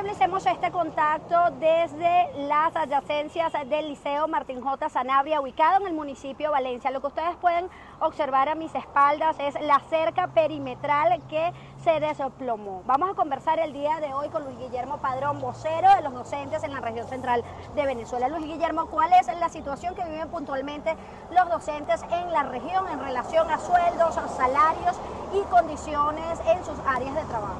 Establecemos 0.01 0.43
este 0.47 0.71
contacto 0.71 1.37
desde 1.59 2.47
las 2.47 2.75
adyacencias 2.75 3.53
del 3.69 3.89
Liceo 3.89 4.27
Martín 4.27 4.59
J. 4.59 4.89
Sanabria, 4.89 5.39
ubicado 5.39 5.81
en 5.81 5.85
el 5.85 5.93
municipio 5.93 6.47
de 6.47 6.51
Valencia. 6.53 6.89
Lo 6.89 7.01
que 7.01 7.07
ustedes 7.07 7.35
pueden 7.35 7.69
observar 7.99 8.49
a 8.49 8.55
mis 8.55 8.73
espaldas 8.73 9.35
es 9.37 9.53
la 9.61 9.79
cerca 9.91 10.25
perimetral 10.25 11.21
que 11.29 11.53
se 11.83 11.99
desplomó. 11.99 12.81
Vamos 12.87 13.11
a 13.11 13.13
conversar 13.13 13.59
el 13.59 13.73
día 13.73 13.99
de 13.99 14.11
hoy 14.11 14.29
con 14.29 14.43
Luis 14.43 14.57
Guillermo 14.57 14.97
Padrón, 14.97 15.39
vocero 15.39 15.95
de 15.95 16.01
los 16.01 16.13
docentes 16.13 16.63
en 16.63 16.73
la 16.73 16.79
región 16.79 17.07
central 17.07 17.43
de 17.75 17.85
Venezuela. 17.85 18.27
Luis 18.27 18.47
Guillermo, 18.47 18.87
¿cuál 18.87 19.13
es 19.13 19.27
la 19.39 19.49
situación 19.49 19.93
que 19.93 20.03
viven 20.05 20.29
puntualmente 20.29 20.95
los 21.29 21.47
docentes 21.47 22.01
en 22.11 22.31
la 22.31 22.41
región 22.41 22.87
en 22.87 22.99
relación 23.01 23.51
a 23.51 23.59
sueldos, 23.59 24.15
salarios 24.35 24.95
y 25.31 25.43
condiciones 25.51 26.39
en 26.47 26.65
sus 26.65 26.79
áreas 26.87 27.13
de 27.13 27.23
trabajo? 27.25 27.59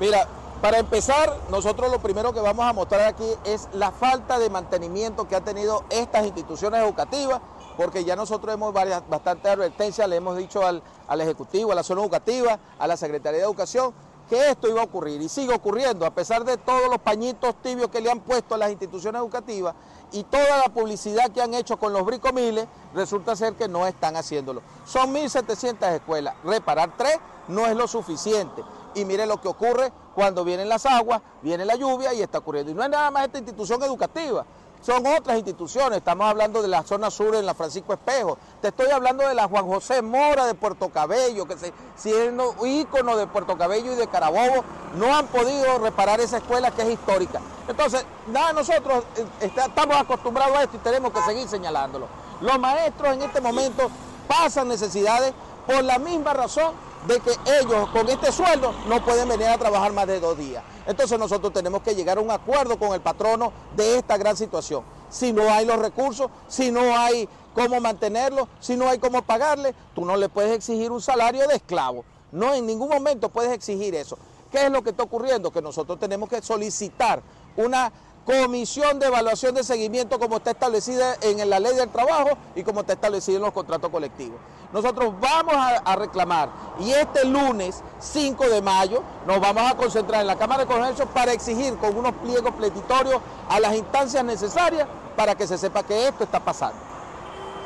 Mira, 0.00 0.26
para 0.64 0.78
empezar, 0.78 1.30
nosotros 1.50 1.90
lo 1.90 1.98
primero 1.98 2.32
que 2.32 2.40
vamos 2.40 2.64
a 2.64 2.72
mostrar 2.72 3.02
aquí 3.02 3.28
es 3.44 3.68
la 3.74 3.90
falta 3.90 4.38
de 4.38 4.48
mantenimiento 4.48 5.28
que 5.28 5.36
han 5.36 5.44
tenido 5.44 5.84
estas 5.90 6.24
instituciones 6.24 6.80
educativas, 6.80 7.38
porque 7.76 8.02
ya 8.02 8.16
nosotros 8.16 8.54
hemos 8.54 8.72
varias, 8.72 9.06
bastante 9.06 9.50
advertencias, 9.50 10.08
le 10.08 10.16
hemos 10.16 10.38
dicho 10.38 10.66
al, 10.66 10.82
al 11.06 11.20
Ejecutivo, 11.20 11.72
a 11.72 11.74
la 11.74 11.82
zona 11.82 12.00
educativa, 12.00 12.58
a 12.78 12.86
la 12.86 12.96
Secretaría 12.96 13.40
de 13.40 13.44
Educación, 13.44 13.92
que 14.30 14.48
esto 14.48 14.66
iba 14.66 14.80
a 14.80 14.84
ocurrir 14.84 15.20
y 15.20 15.28
sigue 15.28 15.52
ocurriendo, 15.52 16.06
a 16.06 16.14
pesar 16.14 16.46
de 16.46 16.56
todos 16.56 16.88
los 16.88 16.98
pañitos 16.98 17.56
tibios 17.56 17.90
que 17.90 18.00
le 18.00 18.10
han 18.10 18.20
puesto 18.20 18.54
a 18.54 18.56
las 18.56 18.70
instituciones 18.70 19.20
educativas 19.20 19.74
y 20.12 20.24
toda 20.24 20.62
la 20.64 20.72
publicidad 20.72 21.30
que 21.30 21.42
han 21.42 21.52
hecho 21.52 21.76
con 21.78 21.92
los 21.92 22.06
bricomiles, 22.06 22.66
resulta 22.94 23.36
ser 23.36 23.52
que 23.52 23.68
no 23.68 23.86
están 23.86 24.16
haciéndolo. 24.16 24.62
Son 24.86 25.12
1.700 25.12 25.92
escuelas, 25.92 26.34
reparar 26.42 26.96
tres 26.96 27.18
no 27.48 27.66
es 27.66 27.76
lo 27.76 27.86
suficiente 27.86 28.62
y 28.94 29.04
mire 29.04 29.26
lo 29.26 29.40
que 29.40 29.48
ocurre 29.48 29.92
cuando 30.14 30.44
vienen 30.44 30.68
las 30.68 30.86
aguas, 30.86 31.22
viene 31.42 31.64
la 31.64 31.76
lluvia 31.76 32.12
y 32.14 32.22
está 32.22 32.38
ocurriendo. 32.38 32.70
Y 32.70 32.74
no 32.74 32.82
es 32.82 32.90
nada 32.90 33.10
más 33.10 33.24
esta 33.24 33.38
institución 33.38 33.82
educativa, 33.82 34.44
son 34.84 35.06
otras 35.06 35.38
instituciones. 35.38 35.98
Estamos 35.98 36.26
hablando 36.26 36.60
de 36.60 36.68
la 36.68 36.82
zona 36.82 37.10
sur 37.10 37.34
en 37.34 37.46
la 37.46 37.54
Francisco 37.54 37.94
Espejo. 37.94 38.36
Te 38.60 38.68
estoy 38.68 38.90
hablando 38.90 39.26
de 39.26 39.34
la 39.34 39.48
Juan 39.48 39.66
José 39.66 40.02
Mora 40.02 40.44
de 40.44 40.54
Puerto 40.54 40.90
Cabello, 40.90 41.46
que 41.46 41.56
siendo 41.96 42.54
ícono 42.66 43.16
de 43.16 43.26
Puerto 43.26 43.56
Cabello 43.56 43.92
y 43.92 43.96
de 43.96 44.06
Carabobo, 44.08 44.62
no 44.96 45.16
han 45.16 45.26
podido 45.28 45.78
reparar 45.78 46.20
esa 46.20 46.36
escuela 46.36 46.70
que 46.70 46.82
es 46.82 46.90
histórica. 46.90 47.40
Entonces, 47.66 48.04
nada, 48.26 48.52
nosotros 48.52 49.04
eh, 49.16 49.50
estamos 49.56 49.96
acostumbrados 49.96 50.54
a 50.58 50.64
esto 50.64 50.76
y 50.76 50.80
tenemos 50.80 51.12
que 51.12 51.22
seguir 51.22 51.48
señalándolo. 51.48 52.06
Los 52.42 52.58
maestros 52.58 53.14
en 53.14 53.22
este 53.22 53.40
momento 53.40 53.90
pasan 54.28 54.68
necesidades 54.68 55.32
por 55.66 55.82
la 55.82 55.98
misma 55.98 56.34
razón 56.34 56.72
de 57.06 57.20
que 57.20 57.32
ellos 57.60 57.88
con 57.90 58.08
este 58.08 58.32
sueldo 58.32 58.72
no 58.88 59.04
pueden 59.04 59.28
venir 59.28 59.46
a 59.48 59.58
trabajar 59.58 59.92
más 59.92 60.06
de 60.06 60.20
dos 60.20 60.38
días. 60.38 60.62
Entonces 60.86 61.18
nosotros 61.18 61.52
tenemos 61.52 61.82
que 61.82 61.94
llegar 61.94 62.18
a 62.18 62.20
un 62.20 62.30
acuerdo 62.30 62.78
con 62.78 62.92
el 62.94 63.00
patrono 63.00 63.52
de 63.76 63.98
esta 63.98 64.16
gran 64.16 64.36
situación. 64.36 64.84
Si 65.10 65.32
no 65.32 65.50
hay 65.52 65.66
los 65.66 65.78
recursos, 65.78 66.30
si 66.48 66.70
no 66.70 66.96
hay 66.96 67.28
cómo 67.54 67.80
mantenerlo, 67.80 68.48
si 68.60 68.76
no 68.76 68.88
hay 68.88 68.98
cómo 68.98 69.22
pagarle, 69.22 69.74
tú 69.94 70.04
no 70.04 70.16
le 70.16 70.28
puedes 70.28 70.52
exigir 70.52 70.90
un 70.90 71.00
salario 71.00 71.46
de 71.46 71.56
esclavo. 71.56 72.04
No, 72.32 72.52
en 72.52 72.66
ningún 72.66 72.88
momento 72.88 73.28
puedes 73.28 73.52
exigir 73.52 73.94
eso. 73.94 74.18
¿Qué 74.50 74.66
es 74.66 74.70
lo 74.70 74.82
que 74.82 74.90
está 74.90 75.02
ocurriendo? 75.02 75.50
Que 75.50 75.62
nosotros 75.62 75.98
tenemos 75.98 76.28
que 76.28 76.42
solicitar 76.42 77.22
una 77.56 77.92
comisión 78.24 78.98
de 78.98 79.06
evaluación 79.06 79.54
de 79.54 79.62
seguimiento 79.62 80.18
como 80.18 80.36
está 80.36 80.52
establecida 80.52 81.16
en 81.20 81.48
la 81.48 81.60
ley 81.60 81.74
del 81.76 81.88
trabajo 81.88 82.30
y 82.54 82.62
como 82.62 82.80
está 82.80 82.94
establecido 82.94 83.38
en 83.38 83.44
los 83.44 83.52
contratos 83.52 83.90
colectivos. 83.90 84.38
Nosotros 84.72 85.14
vamos 85.20 85.54
a, 85.56 85.94
reclamar 85.96 86.48
y 86.80 86.90
este 86.90 87.24
lunes 87.24 87.82
5 88.00 88.48
de 88.48 88.60
mayo 88.60 89.02
nos 89.26 89.40
vamos 89.40 89.70
a 89.70 89.76
concentrar 89.76 90.20
en 90.22 90.26
la 90.26 90.36
Cámara 90.36 90.64
de 90.64 90.72
Comercio 90.72 91.06
para 91.06 91.32
exigir 91.32 91.76
con 91.76 91.96
unos 91.96 92.12
pliegos 92.14 92.52
pletitorios 92.54 93.20
a 93.48 93.60
las 93.60 93.74
instancias 93.76 94.24
necesarias 94.24 94.88
para 95.16 95.36
que 95.36 95.46
se 95.46 95.58
sepa 95.58 95.84
que 95.84 96.08
esto 96.08 96.24
está 96.24 96.40
pasando. 96.40 96.93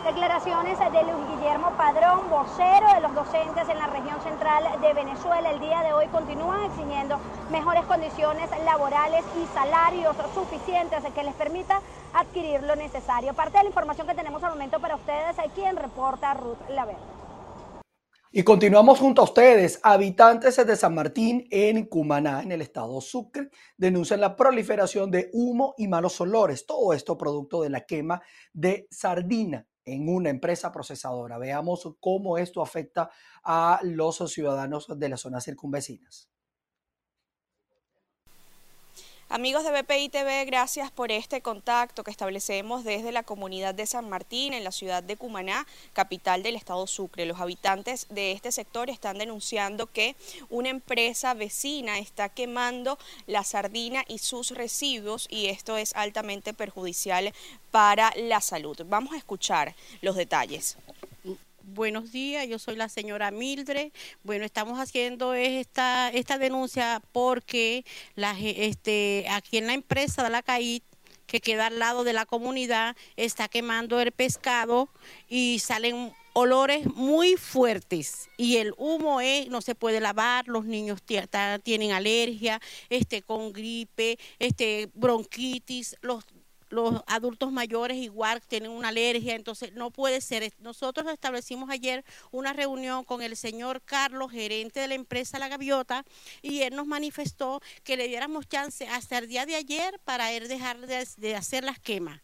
Declaraciones 0.05 0.79
de 0.79 1.03
Luis 1.03 1.29
Guillermo 1.29 1.73
Padrón, 1.77 2.31
vocero 2.31 2.87
de 2.95 3.01
los 3.01 3.15
docentes 3.15 3.69
en 3.69 3.79
la 3.79 3.89
región 3.89 4.21
central 4.23 4.81
de 4.81 4.95
Venezuela. 4.95 5.51
El 5.51 5.61
día 5.61 5.83
de 5.83 5.93
hoy 5.93 6.07
continúan 6.07 6.71
exigiendo 6.71 7.19
mejores 7.51 7.85
condiciones 7.85 8.49
laborales 8.65 9.25
y 9.37 9.47
salarios 9.55 10.17
suficientes 10.35 11.03
que 11.15 11.23
les 11.23 11.35
permita 11.35 11.83
adquirir 12.15 12.63
lo 12.63 12.77
necesario. 12.77 13.35
Parte 13.35 13.59
de 13.59 13.65
la 13.65 13.69
información 13.69 14.07
que 14.07 14.15
tenemos 14.15 14.43
al 14.45 14.53
momento 14.53 14.81
para 14.81 14.97
ustedes, 14.97 15.39
hay 15.39 15.49
quien 15.51 15.77
reporta 15.77 16.33
Ruth 16.35 16.59
Laverde. 16.71 17.03
Y 18.31 18.45
continuamos 18.45 19.01
junto 19.01 19.23
a 19.23 19.25
ustedes. 19.25 19.81
Habitantes 19.83 20.65
de 20.65 20.77
San 20.77 20.95
Martín 20.95 21.47
en 21.51 21.87
Cumaná, 21.87 22.43
en 22.43 22.53
el 22.53 22.63
estado 22.63 23.01
Sucre, 23.01 23.51
denuncian 23.77 24.21
la 24.21 24.37
proliferación 24.37 25.11
de 25.11 25.29
humo 25.33 25.75
y 25.77 25.89
malos 25.89 26.21
olores. 26.21 26.67
Todo 26.67 26.93
esto 26.93 27.19
producto 27.19 27.63
de 27.63 27.71
la 27.71 27.85
quema 27.85 28.23
de 28.53 28.87
sardina 28.91 29.67
en 29.93 30.09
una 30.09 30.31
empresa 30.31 30.73
procesadora. 30.73 31.39
Veamos 31.39 31.97
cómo 32.01 32.39
esto 32.39 32.63
afecta 32.63 33.11
a 33.43 33.81
los 33.83 34.19
ciudadanos 34.31 34.87
de 34.97 35.09
las 35.09 35.21
zonas 35.21 35.45
circunvecinas. 35.45 36.31
Amigos 39.31 39.63
de 39.63 39.83
BPI 39.83 40.09
TV, 40.09 40.47
gracias 40.47 40.91
por 40.91 41.13
este 41.13 41.43
contacto 41.43 42.03
que 42.03 42.11
establecemos 42.11 42.83
desde 42.83 43.13
la 43.13 43.25
comunidad 43.25 43.75
de 43.75 43.85
San 43.85 44.09
Martín, 44.09 44.55
en 44.55 44.65
la 44.65 44.73
ciudad 44.73 45.03
de 45.03 45.19
Cumaná, 45.19 45.67
capital 45.93 46.43
del 46.43 46.57
estado 46.57 46.87
Sucre. 46.87 47.27
Los 47.27 47.39
habitantes 47.39 48.07
de 48.09 48.33
este 48.33 48.53
sector 48.53 48.89
están 48.89 49.19
denunciando 49.19 49.87
que 49.87 50.17
una 50.49 50.71
empresa 50.71 51.35
vecina 51.35 51.99
está 51.99 52.31
quemando 52.31 52.99
la 53.27 53.45
sardina 53.45 54.03
y 54.09 54.17
sus 54.17 54.53
residuos 54.53 55.27
y 55.29 55.49
esto 55.49 55.77
es 55.77 55.95
altamente 55.95 56.55
perjudicial 56.55 57.35
para 57.71 58.15
la 58.17 58.41
salud. 58.41 58.81
Vamos 58.87 59.13
a 59.13 59.19
escuchar 59.19 59.75
los 60.01 60.17
detalles. 60.17 60.79
Buenos 61.75 62.13
días, 62.13 62.49
yo 62.49 62.59
soy 62.59 62.77
la 62.77 62.89
señora 62.89 63.31
Mildred. 63.31 63.93
Bueno, 64.23 64.47
estamos 64.47 64.81
haciendo 64.81 65.35
esta, 65.35 66.09
esta 66.09 66.39
denuncia 66.39 67.03
porque 67.13 67.85
la, 68.15 68.35
este, 68.41 69.27
aquí 69.31 69.59
en 69.59 69.67
la 69.67 69.75
empresa 69.75 70.25
de 70.25 70.31
la 70.31 70.43
CAIT, 70.43 70.83
que 71.27 71.41
queda 71.41 71.67
al 71.67 71.79
lado 71.79 72.05
de 72.05 72.15
la 72.15 72.25
comunidad, 72.25 72.97
está 73.17 73.49
quemando 73.49 74.01
el 74.01 74.13
pescado 74.13 74.89
y 75.29 75.59
salen 75.59 76.15
olores 76.33 76.87
muy 76.95 77.37
fuertes 77.37 78.31
y 78.39 78.57
el 78.57 78.73
humo 78.79 79.21
es, 79.21 79.49
no 79.49 79.61
se 79.61 79.75
puede 79.75 80.01
lavar, 80.01 80.49
los 80.49 80.65
niños 80.65 81.03
tienen 81.03 81.93
alergia, 81.93 82.63
este, 82.89 83.21
con 83.21 83.53
gripe, 83.53 84.19
este, 84.39 84.89
bronquitis, 84.95 85.97
los 86.01 86.25
los 86.71 87.03
adultos 87.07 87.53
mayores 87.53 87.97
igual 87.97 88.43
tienen 88.43 88.71
una 88.71 88.89
alergia, 88.89 89.35
entonces 89.35 89.73
no 89.73 89.91
puede 89.91 90.21
ser. 90.21 90.53
Nosotros 90.59 91.07
establecimos 91.13 91.71
ayer 91.71 92.05
una 92.31 92.53
reunión 92.53 93.05
con 93.05 93.23
el 93.23 93.37
señor 93.37 93.83
Carlos, 93.83 94.31
gerente 94.33 94.81
de 94.81 94.89
la 94.89 94.95
empresa 94.95 95.39
La 95.39 95.49
Gaviota, 95.49 96.05
y 96.43 96.63
él 96.63 96.75
nos 96.75 96.87
manifestó 96.87 97.61
que 97.85 97.97
le 97.97 98.09
diéramos 98.09 98.49
chance 98.49 98.87
hasta 98.89 99.19
el 99.19 99.29
día 99.29 99.47
de 99.47 99.57
ayer 99.57 99.99
para 100.05 100.33
él 100.33 100.49
dejar 100.49 100.79
de, 100.87 101.37
hacer 101.37 101.65
las 101.65 101.79
quemas. 101.79 102.21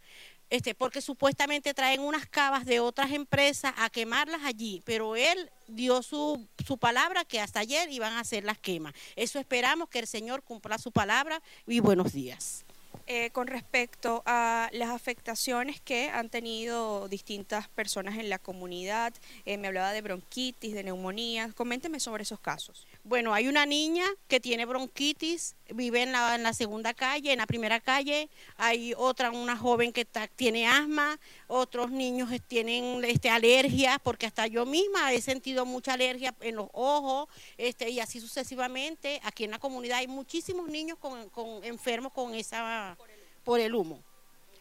Este, 0.51 0.75
porque 0.75 1.01
supuestamente 1.01 1.73
traen 1.73 2.01
unas 2.01 2.27
cavas 2.27 2.67
de 2.67 2.79
otras 2.79 3.11
empresas 3.13 3.73
a 3.77 3.89
quemarlas 3.91 4.43
allí, 4.45 4.83
pero 4.85 5.17
él 5.17 5.51
dio 5.67 6.03
su, 6.03 6.47
su 6.65 6.79
palabra 6.79 7.25
que 7.25 7.41
hasta 7.41 7.61
ayer 7.61 7.91
iban 7.91 8.13
a 8.13 8.21
hacer 8.21 8.45
las 8.45 8.59
quemas. 8.59 8.95
Eso 9.17 9.39
esperamos 9.39 9.89
que 9.89 10.01
el 10.01 10.07
Señor 10.07 10.43
cumpla 10.43 10.79
su 10.79 10.93
palabra 10.93 11.43
y 11.67 11.81
buenos 11.81 12.13
días. 12.13 12.64
Eh, 13.07 13.31
con 13.31 13.47
respecto 13.49 14.23
a 14.25 14.71
las 14.73 14.91
afectaciones 14.91 15.81
que 15.81 16.09
han 16.09 16.31
tenido 16.31 17.07
distintas 17.09 17.69
personas 17.69 18.19
en 18.19 18.31
la 18.31 18.39
comunidad. 18.39 19.13
Eh, 19.45 19.59
me 19.59 19.69
hablaba 19.69 19.93
de 19.93 20.01
bronquitis, 20.01 20.73
de 20.73 20.85
neumonía. 20.85 21.53
Coménteme 21.55 22.01
sobre 22.01 22.23
esos 22.23 22.41
casos. 22.41 22.87
Bueno, 23.07 23.35
hay 23.35 23.49
una 23.49 23.67
niña 23.67 24.07
que 24.29 24.41
tiene 24.41 24.65
bronquitis, 24.65 25.57
vive 25.69 26.03
en 26.03 26.13
la, 26.13 26.37
en 26.37 26.43
la 26.43 26.55
segunda 26.55 26.95
calle, 26.95 27.33
en 27.33 27.39
la 27.39 27.47
primera 27.47 27.79
calle. 27.79 28.31
Hay 28.57 28.95
otra, 28.97 29.31
una 29.31 29.59
joven 29.59 29.93
que 29.93 30.07
tiene 30.35 30.67
asma. 30.67 31.21
Otros 31.47 31.91
niños 31.91 32.31
tienen 32.49 33.05
este, 33.05 33.29
alergia, 33.29 34.01
porque 34.03 34.25
hasta 34.25 34.47
yo 34.47 34.65
misma 34.65 35.13
he 35.13 35.21
sentido 35.21 35.67
mucha 35.67 35.93
alergia 35.93 36.35
en 36.41 36.57
los 36.57 36.69
ojos, 36.73 37.29
este, 37.59 37.91
y 37.91 38.01
así 38.01 38.21
sucesivamente. 38.21 39.21
Aquí 39.23 39.45
en 39.45 39.51
la 39.51 39.59
comunidad 39.59 39.99
hay 39.99 40.09
muchísimos 40.09 40.69
niños 40.69 40.97
con, 40.99 41.29
con 41.29 41.63
enfermos 41.63 42.11
con 42.11 42.35
esa 42.35 42.97
por 43.45 43.61
el 43.61 43.75
humo. 43.75 44.03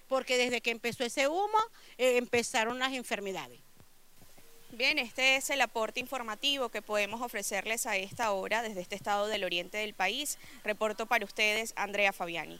Porque 0.09 0.37
desde 0.37 0.59
que 0.59 0.71
empezó 0.71 1.05
ese 1.05 1.29
humo 1.29 1.57
eh, 1.97 2.17
empezaron 2.17 2.77
las 2.77 2.91
enfermedades. 2.91 3.62
Bien, 4.75 4.97
este 4.97 5.35
es 5.35 5.51
el 5.51 5.61
aporte 5.61 5.99
informativo 5.99 6.69
que 6.69 6.81
podemos 6.81 7.21
ofrecerles 7.21 7.85
a 7.85 7.95
esta 7.95 8.31
hora 8.31 8.63
desde 8.63 8.81
este 8.81 8.95
estado 8.95 9.27
del 9.27 9.43
oriente 9.43 9.77
del 9.77 9.93
país. 9.93 10.39
Reporto 10.63 11.05
para 11.05 11.25
ustedes 11.25 11.73
Andrea 11.75 12.11
Fabiani. 12.11 12.59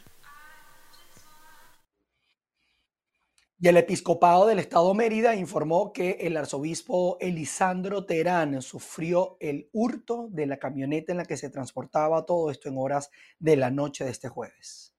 Y 3.59 3.67
el 3.67 3.77
episcopado 3.77 4.45
del 4.45 4.59
estado 4.59 4.93
Mérida 4.93 5.35
informó 5.35 5.91
que 5.91 6.17
el 6.19 6.37
arzobispo 6.37 7.17
Elisandro 7.19 8.05
Terán 8.05 8.61
sufrió 8.61 9.37
el 9.39 9.69
hurto 9.71 10.27
de 10.29 10.45
la 10.45 10.59
camioneta 10.59 11.13
en 11.13 11.17
la 11.17 11.25
que 11.25 11.37
se 11.37 11.49
transportaba 11.49 12.27
todo 12.27 12.51
esto 12.51 12.69
en 12.69 12.77
horas 12.77 13.09
de 13.39 13.55
la 13.55 13.71
noche 13.71 14.03
de 14.03 14.11
este 14.11 14.29
jueves. 14.29 14.92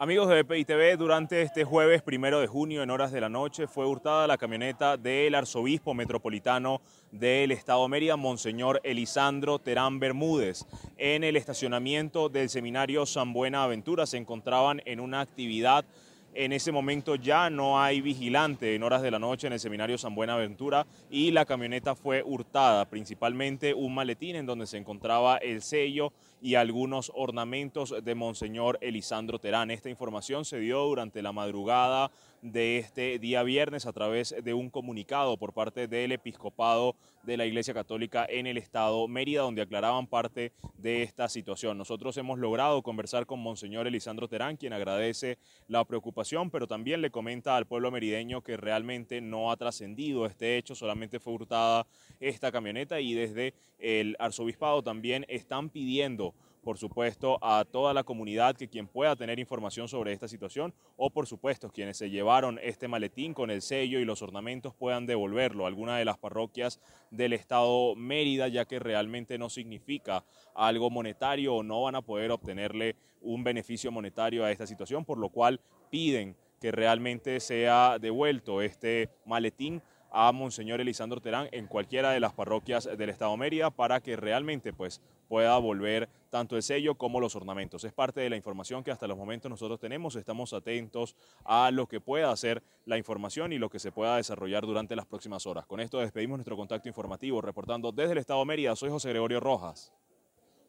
Amigos 0.00 0.28
de 0.28 0.44
BPI 0.44 0.64
TV, 0.64 0.96
durante 0.96 1.42
este 1.42 1.64
jueves 1.64 2.02
primero 2.02 2.38
de 2.38 2.46
junio 2.46 2.84
en 2.84 2.90
horas 2.90 3.10
de 3.10 3.20
la 3.20 3.28
noche 3.28 3.66
fue 3.66 3.84
hurtada 3.84 4.28
la 4.28 4.38
camioneta 4.38 4.96
del 4.96 5.34
arzobispo 5.34 5.92
metropolitano 5.92 6.80
del 7.10 7.50
Estado 7.50 7.88
Mérida, 7.88 8.14
Monseñor 8.14 8.80
Elisandro 8.84 9.58
Terán 9.58 9.98
Bermúdez. 9.98 10.66
En 10.98 11.24
el 11.24 11.34
estacionamiento 11.34 12.28
del 12.28 12.48
seminario 12.48 13.06
San 13.06 13.32
Buenaventura 13.32 14.06
se 14.06 14.18
encontraban 14.18 14.80
en 14.84 15.00
una 15.00 15.20
actividad. 15.20 15.84
En 16.32 16.52
ese 16.52 16.70
momento 16.70 17.16
ya 17.16 17.50
no 17.50 17.82
hay 17.82 18.00
vigilante. 18.00 18.76
En 18.76 18.84
horas 18.84 19.02
de 19.02 19.10
la 19.10 19.18
noche 19.18 19.48
en 19.48 19.54
el 19.54 19.58
seminario 19.58 19.98
San 19.98 20.14
Buenaventura 20.14 20.86
y 21.10 21.32
la 21.32 21.44
camioneta 21.44 21.96
fue 21.96 22.22
hurtada, 22.22 22.84
principalmente 22.84 23.74
un 23.74 23.96
maletín 23.96 24.36
en 24.36 24.46
donde 24.46 24.68
se 24.68 24.76
encontraba 24.76 25.38
el 25.38 25.60
sello 25.60 26.12
y 26.40 26.54
algunos 26.54 27.10
ornamentos 27.14 27.94
de 28.02 28.14
Monseñor 28.14 28.78
Elisandro 28.80 29.38
Terán. 29.38 29.70
Esta 29.70 29.90
información 29.90 30.44
se 30.44 30.58
dio 30.60 30.80
durante 30.84 31.22
la 31.22 31.32
madrugada 31.32 32.10
de 32.42 32.78
este 32.78 33.18
día 33.18 33.42
viernes 33.42 33.86
a 33.86 33.92
través 33.92 34.34
de 34.42 34.54
un 34.54 34.70
comunicado 34.70 35.36
por 35.36 35.52
parte 35.52 35.88
del 35.88 36.12
episcopado 36.12 36.94
de 37.24 37.36
la 37.36 37.46
Iglesia 37.46 37.74
Católica 37.74 38.26
en 38.28 38.46
el 38.46 38.56
estado 38.56 39.08
Mérida, 39.08 39.42
donde 39.42 39.62
aclaraban 39.62 40.06
parte 40.06 40.52
de 40.76 41.02
esta 41.02 41.28
situación. 41.28 41.76
Nosotros 41.76 42.16
hemos 42.16 42.38
logrado 42.38 42.82
conversar 42.82 43.26
con 43.26 43.40
Monseñor 43.40 43.86
Elisandro 43.86 44.28
Terán, 44.28 44.56
quien 44.56 44.72
agradece 44.72 45.38
la 45.66 45.84
preocupación, 45.84 46.50
pero 46.50 46.66
también 46.66 47.02
le 47.02 47.10
comenta 47.10 47.56
al 47.56 47.66
pueblo 47.66 47.90
merideño 47.90 48.42
que 48.42 48.56
realmente 48.56 49.20
no 49.20 49.50
ha 49.50 49.56
trascendido 49.56 50.26
este 50.26 50.56
hecho, 50.56 50.74
solamente 50.74 51.20
fue 51.20 51.32
hurtada 51.32 51.86
esta 52.20 52.52
camioneta 52.52 53.00
y 53.00 53.14
desde 53.14 53.54
el 53.78 54.16
arzobispado 54.18 54.82
también 54.82 55.26
están 55.28 55.70
pidiendo 55.70 56.27
por 56.62 56.78
supuesto, 56.78 57.38
a 57.42 57.64
toda 57.64 57.94
la 57.94 58.04
comunidad 58.04 58.56
que 58.56 58.68
quien 58.68 58.86
pueda 58.86 59.16
tener 59.16 59.38
información 59.38 59.88
sobre 59.88 60.12
esta 60.12 60.28
situación 60.28 60.74
o, 60.96 61.10
por 61.10 61.26
supuesto, 61.26 61.70
quienes 61.70 61.96
se 61.96 62.10
llevaron 62.10 62.58
este 62.62 62.88
maletín 62.88 63.34
con 63.34 63.50
el 63.50 63.62
sello 63.62 63.98
y 63.98 64.04
los 64.04 64.22
ornamentos 64.22 64.74
puedan 64.74 65.06
devolverlo 65.06 65.64
a 65.64 65.68
alguna 65.68 65.96
de 65.96 66.04
las 66.04 66.18
parroquias 66.18 66.80
del 67.10 67.32
estado 67.32 67.94
Mérida, 67.94 68.48
ya 68.48 68.64
que 68.64 68.78
realmente 68.78 69.38
no 69.38 69.48
significa 69.48 70.24
algo 70.54 70.90
monetario 70.90 71.54
o 71.54 71.62
no 71.62 71.82
van 71.82 71.94
a 71.94 72.02
poder 72.02 72.30
obtenerle 72.30 72.96
un 73.20 73.44
beneficio 73.44 73.90
monetario 73.90 74.44
a 74.44 74.50
esta 74.50 74.66
situación, 74.66 75.04
por 75.04 75.18
lo 75.18 75.30
cual 75.30 75.60
piden 75.90 76.36
que 76.60 76.72
realmente 76.72 77.40
sea 77.40 77.98
devuelto 77.98 78.62
este 78.62 79.10
maletín 79.24 79.82
a 80.10 80.32
Monseñor 80.32 80.80
Elisandro 80.80 81.20
Terán 81.20 81.48
en 81.52 81.66
cualquiera 81.66 82.10
de 82.10 82.20
las 82.20 82.32
parroquias 82.32 82.88
del 82.96 83.10
Estado 83.10 83.36
Mérida 83.36 83.70
para 83.70 84.00
que 84.00 84.16
realmente 84.16 84.72
pues 84.72 85.00
pueda 85.28 85.56
volver 85.58 86.08
tanto 86.30 86.56
el 86.56 86.62
sello 86.62 86.94
como 86.94 87.20
los 87.20 87.36
ornamentos. 87.36 87.84
Es 87.84 87.92
parte 87.92 88.20
de 88.20 88.30
la 88.30 88.36
información 88.36 88.82
que 88.82 88.90
hasta 88.90 89.06
los 89.06 89.18
momentos 89.18 89.50
nosotros 89.50 89.78
tenemos. 89.78 90.16
Estamos 90.16 90.52
atentos 90.52 91.16
a 91.44 91.70
lo 91.70 91.86
que 91.86 92.00
pueda 92.00 92.30
hacer 92.30 92.62
la 92.86 92.98
información 92.98 93.52
y 93.52 93.58
lo 93.58 93.68
que 93.68 93.78
se 93.78 93.92
pueda 93.92 94.16
desarrollar 94.16 94.64
durante 94.64 94.96
las 94.96 95.06
próximas 95.06 95.46
horas. 95.46 95.66
Con 95.66 95.80
esto 95.80 95.98
despedimos 95.98 96.38
nuestro 96.38 96.56
contacto 96.56 96.88
informativo. 96.88 97.40
Reportando 97.40 97.92
desde 97.92 98.12
el 98.12 98.18
Estado 98.18 98.44
Mérida, 98.44 98.74
soy 98.76 98.90
José 98.90 99.10
Gregorio 99.10 99.40
Rojas, 99.40 99.92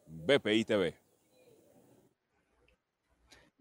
BPI 0.06 0.64
TV. 0.64 1.09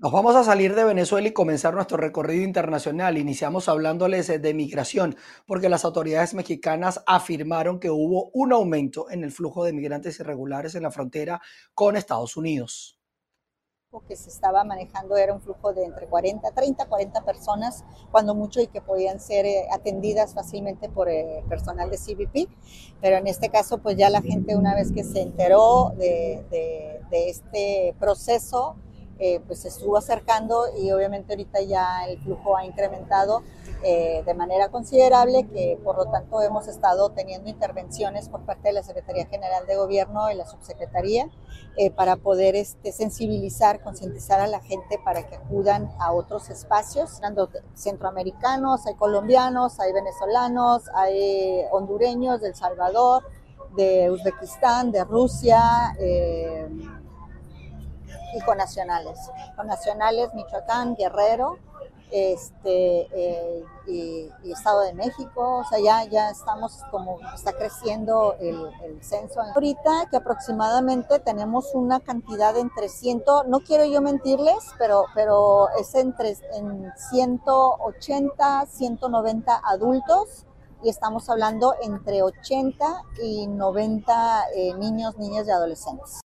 Nos 0.02 0.14
vamos 0.14 0.34
a 0.38 0.46
salir 0.46 0.76
de 0.76 0.86
Venezuela 0.86 1.28
y 1.28 1.34
comenzar 1.34 1.74
nuestro 1.74 1.98
recorrido 1.98 2.46
internacional. 2.46 3.18
Iniciamos 3.18 3.68
hablándoles 3.68 4.28
de 4.28 4.54
migración, 4.54 5.18
porque 5.46 5.68
las 5.68 5.84
autoridades 5.84 6.34
mexicanas 6.34 7.04
afirmaron 7.06 7.82
que 7.82 7.90
hubo 7.90 8.30
un 8.34 8.54
aumento 8.54 9.10
en 9.10 9.26
el 9.26 9.34
flujo 9.34 9.66
de 9.66 9.74
migrantes 9.74 10.18
irregulares 10.22 10.76
en 10.76 10.84
la 10.84 10.92
frontera 10.92 11.42
con 11.74 11.98
Estados 11.98 12.38
Unidos 12.38 12.98
que 14.08 14.16
se 14.16 14.30
estaba 14.30 14.64
manejando 14.64 15.18
era 15.18 15.34
un 15.34 15.42
flujo 15.42 15.74
de 15.74 15.84
entre 15.84 16.06
40, 16.06 16.52
30, 16.52 16.86
40 16.86 17.26
personas, 17.26 17.84
cuando 18.12 18.36
mucho, 18.36 18.62
y 18.62 18.68
que 18.68 18.82
podían 18.82 19.20
ser 19.20 19.48
eh, 19.48 19.66
atendidas 19.72 20.36
fácilmente 20.36 20.90
por 20.90 21.10
eh, 21.10 21.44
personal 21.50 21.90
de 21.90 21.98
CBP. 21.98 22.48
Pero 23.02 23.18
en 23.18 23.26
este 23.26 23.50
caso, 23.50 23.80
pues 23.80 23.98
ya 23.98 24.12
la 24.12 24.22
gente 24.22 24.56
una 24.56 24.76
vez 24.76 24.92
que 24.92 25.04
se 25.04 25.22
enteró 25.22 25.92
de, 25.98 26.46
de 27.10 27.30
este 27.30 27.96
proceso, 28.00 28.76
eh, 29.22 29.42
pues 29.46 29.60
se 29.60 29.68
estuvo 29.68 29.98
acercando 29.98 30.68
y 30.78 30.94
obviamente 30.94 31.34
ahorita 31.34 31.62
ya 31.62 32.08
el 32.08 32.22
flujo 32.22 32.56
ha 32.56 32.64
incrementado 32.64 33.44
eh, 33.84 34.24
de 34.26 34.34
manera 34.34 34.70
considerable, 34.70 35.46
que 35.50 35.78
por 35.84 35.98
lo 35.98 36.06
tanto 36.06 36.42
hemos 36.42 36.70
estado 36.70 37.10
teniendo 37.10 37.50
intervenciones 37.50 38.30
por 38.30 38.46
parte 38.46 38.70
de 38.70 38.76
la 38.76 38.84
Secretaría 38.84 39.26
General 39.26 39.68
de 39.68 39.76
Gobierno 39.76 40.32
y 40.32 40.36
la 40.36 40.46
Subsecretaría 40.48 41.30
eh, 41.76 41.92
para 41.92 42.16
poder 42.16 42.56
este, 42.56 42.94
sensibilizar, 42.94 43.82
concientizar 43.82 44.40
a 44.40 44.48
la 44.48 44.62
gente 44.62 44.98
para 45.04 45.28
que 45.28 45.36
acudan 45.36 45.92
a 46.00 46.14
otros 46.14 46.50
espacios, 46.50 47.20
centroamericanos, 47.74 48.86
hay 48.86 48.96
colombianos, 48.96 49.82
hay 49.82 49.92
venezolanos, 49.92 50.84
hay 50.96 51.64
hondureños, 51.72 52.40
del 52.40 52.56
Salvador, 52.56 53.24
de 53.76 54.10
Uzbekistán, 54.10 54.94
de 54.94 55.04
Rusia 55.04 55.94
y 58.36 58.42
con 58.42 58.58
nacionales. 58.58 59.20
Con 59.56 59.68
nacionales 59.68 60.34
Michoacán, 60.34 60.96
Guerrero, 60.96 61.58
este, 62.12 63.08
eh, 63.14 63.64
y, 63.88 64.30
Estado 64.52 64.82
de 64.82 64.94
México, 64.94 65.60
o 65.60 65.64
sea, 65.64 65.80
ya, 65.80 66.04
ya 66.10 66.32
estamos 66.32 66.84
como, 66.92 67.20
está 67.34 67.54
creciendo 67.54 68.36
el, 68.40 68.70
censo. 69.02 69.42
Ahorita 69.42 70.08
que 70.10 70.18
aproximadamente 70.18 71.20
tenemos 71.20 71.74
una 71.74 72.00
cantidad 72.00 72.54
de 72.54 72.62
entre 72.62 72.90
100, 72.90 73.24
no 73.48 73.60
quiero 73.60 73.86
yo 73.86 74.02
mentirles, 74.02 74.58
pero, 74.78 75.06
pero 75.14 75.70
es 75.80 75.94
entre 75.96 76.36
en 76.54 76.92
180, 77.12 78.66
190 78.66 79.62
adultos 79.64 80.46
y 80.84 80.90
estamos 80.90 81.30
hablando 81.30 81.76
entre 81.82 82.24
80 82.24 83.04
y 83.22 83.48
90 83.48 84.44
eh, 84.56 84.74
niños, 84.76 85.18
niñas 85.18 85.48
y 85.48 85.52
adolescentes. 85.52 86.22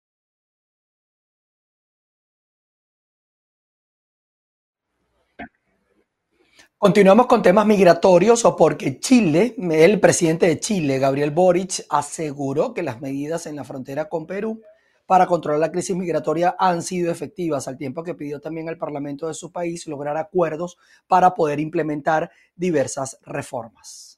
Continuamos 6.84 7.28
con 7.28 7.42
temas 7.42 7.66
migratorios 7.66 8.44
o 8.44 8.58
porque 8.58 9.00
Chile, 9.00 9.56
el 9.58 10.02
presidente 10.02 10.48
de 10.48 10.60
Chile, 10.60 11.00
Gabriel 11.00 11.32
Boric, 11.32 11.86
aseguró 11.90 12.74
que 12.74 12.84
las 12.84 13.00
medidas 13.00 13.46
en 13.46 13.56
la 13.56 13.64
frontera 13.64 14.10
con 14.10 14.28
Perú 14.28 14.62
para 15.06 15.26
controlar 15.26 15.62
la 15.62 15.72
crisis 15.72 15.96
migratoria 15.96 16.58
han 16.60 16.82
sido 16.82 17.10
efectivas, 17.10 17.70
al 17.70 17.78
tiempo 17.78 18.04
que 18.04 18.16
pidió 18.16 18.42
también 18.42 18.68
al 18.68 18.78
Parlamento 18.78 19.30
de 19.30 19.34
su 19.34 19.50
país 19.50 19.88
lograr 19.88 20.18
acuerdos 20.18 20.76
para 21.08 21.34
poder 21.34 21.62
implementar 21.62 22.32
diversas 22.54 23.18
reformas. 23.22 24.13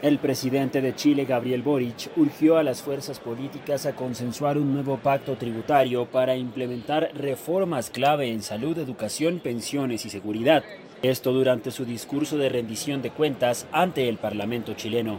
El 0.00 0.18
presidente 0.18 0.80
de 0.80 0.94
Chile, 0.94 1.24
Gabriel 1.24 1.62
Boric, 1.62 2.12
urgió 2.16 2.56
a 2.56 2.62
las 2.62 2.82
fuerzas 2.82 3.18
políticas 3.18 3.84
a 3.84 3.96
consensuar 3.96 4.56
un 4.56 4.72
nuevo 4.72 4.98
pacto 4.98 5.34
tributario 5.34 6.06
para 6.06 6.36
implementar 6.36 7.10
reformas 7.14 7.90
clave 7.90 8.30
en 8.30 8.42
salud, 8.42 8.78
educación, 8.78 9.40
pensiones 9.40 10.06
y 10.06 10.10
seguridad. 10.10 10.62
Esto 11.02 11.32
durante 11.32 11.72
su 11.72 11.84
discurso 11.84 12.38
de 12.38 12.48
rendición 12.48 13.02
de 13.02 13.10
cuentas 13.10 13.66
ante 13.72 14.08
el 14.08 14.18
Parlamento 14.18 14.74
chileno. 14.74 15.18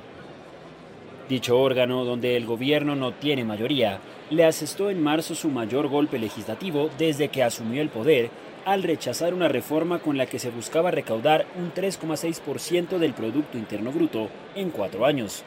Dicho 1.29 1.59
órgano, 1.59 2.05
donde 2.05 2.35
el 2.35 2.47
gobierno 2.47 2.95
no 2.95 3.13
tiene 3.13 3.45
mayoría, 3.45 3.99
le 4.31 4.45
asestó 4.45 4.89
en 4.89 5.03
marzo 5.03 5.35
su 5.35 5.49
mayor 5.49 5.87
golpe 5.87 6.17
legislativo 6.17 6.89
desde 6.97 7.27
que 7.27 7.43
asumió 7.43 7.83
el 7.83 7.89
poder 7.89 8.31
al 8.65 8.81
rechazar 8.81 9.35
una 9.35 9.47
reforma 9.47 9.99
con 9.99 10.17
la 10.17 10.25
que 10.25 10.39
se 10.39 10.49
buscaba 10.49 10.89
recaudar 10.89 11.45
un 11.55 11.71
3,6% 11.71 12.97
del 12.97 13.13
Producto 13.13 13.59
Interno 13.59 13.91
Bruto 13.91 14.27
en 14.55 14.71
cuatro 14.71 15.05
años. 15.05 15.43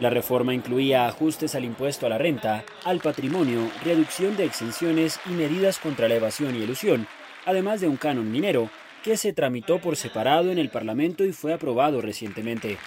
La 0.00 0.10
reforma 0.10 0.52
incluía 0.52 1.06
ajustes 1.06 1.54
al 1.54 1.64
impuesto 1.64 2.06
a 2.06 2.08
la 2.08 2.18
renta, 2.18 2.64
al 2.84 2.98
patrimonio, 2.98 3.70
reducción 3.84 4.36
de 4.36 4.46
exenciones 4.46 5.20
y 5.26 5.30
medidas 5.30 5.78
contra 5.78 6.08
la 6.08 6.16
evasión 6.16 6.56
y 6.56 6.62
elusión, 6.64 7.06
además 7.44 7.80
de 7.80 7.86
un 7.86 7.96
canon 7.96 8.32
minero 8.32 8.68
que 9.04 9.16
se 9.16 9.32
tramitó 9.32 9.78
por 9.78 9.94
separado 9.94 10.50
en 10.50 10.58
el 10.58 10.70
Parlamento 10.70 11.24
y 11.24 11.30
fue 11.32 11.52
aprobado 11.52 12.00
recientemente. 12.00 12.78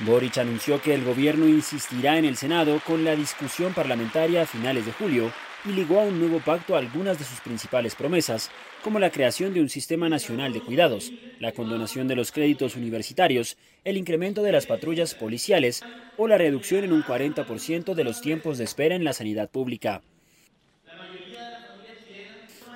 Boric 0.00 0.38
anunció 0.38 0.80
que 0.80 0.94
el 0.94 1.04
gobierno 1.04 1.48
insistirá 1.48 2.18
en 2.18 2.24
el 2.24 2.36
Senado 2.36 2.80
con 2.86 3.04
la 3.04 3.16
discusión 3.16 3.74
parlamentaria 3.74 4.42
a 4.42 4.46
finales 4.46 4.86
de 4.86 4.92
julio 4.92 5.32
y 5.64 5.72
ligó 5.72 5.98
a 5.98 6.04
un 6.04 6.20
nuevo 6.20 6.38
pacto 6.38 6.76
algunas 6.76 7.18
de 7.18 7.24
sus 7.24 7.40
principales 7.40 7.96
promesas, 7.96 8.48
como 8.84 9.00
la 9.00 9.10
creación 9.10 9.52
de 9.52 9.60
un 9.60 9.68
sistema 9.68 10.08
nacional 10.08 10.52
de 10.52 10.60
cuidados, 10.60 11.12
la 11.40 11.50
condonación 11.50 12.06
de 12.06 12.14
los 12.14 12.30
créditos 12.30 12.76
universitarios, 12.76 13.56
el 13.82 13.96
incremento 13.96 14.44
de 14.44 14.52
las 14.52 14.66
patrullas 14.66 15.16
policiales 15.16 15.82
o 16.16 16.28
la 16.28 16.38
reducción 16.38 16.84
en 16.84 16.92
un 16.92 17.02
40% 17.02 17.94
de 17.94 18.04
los 18.04 18.20
tiempos 18.20 18.56
de 18.56 18.64
espera 18.64 18.94
en 18.94 19.02
la 19.02 19.12
sanidad 19.12 19.50
pública. 19.50 20.02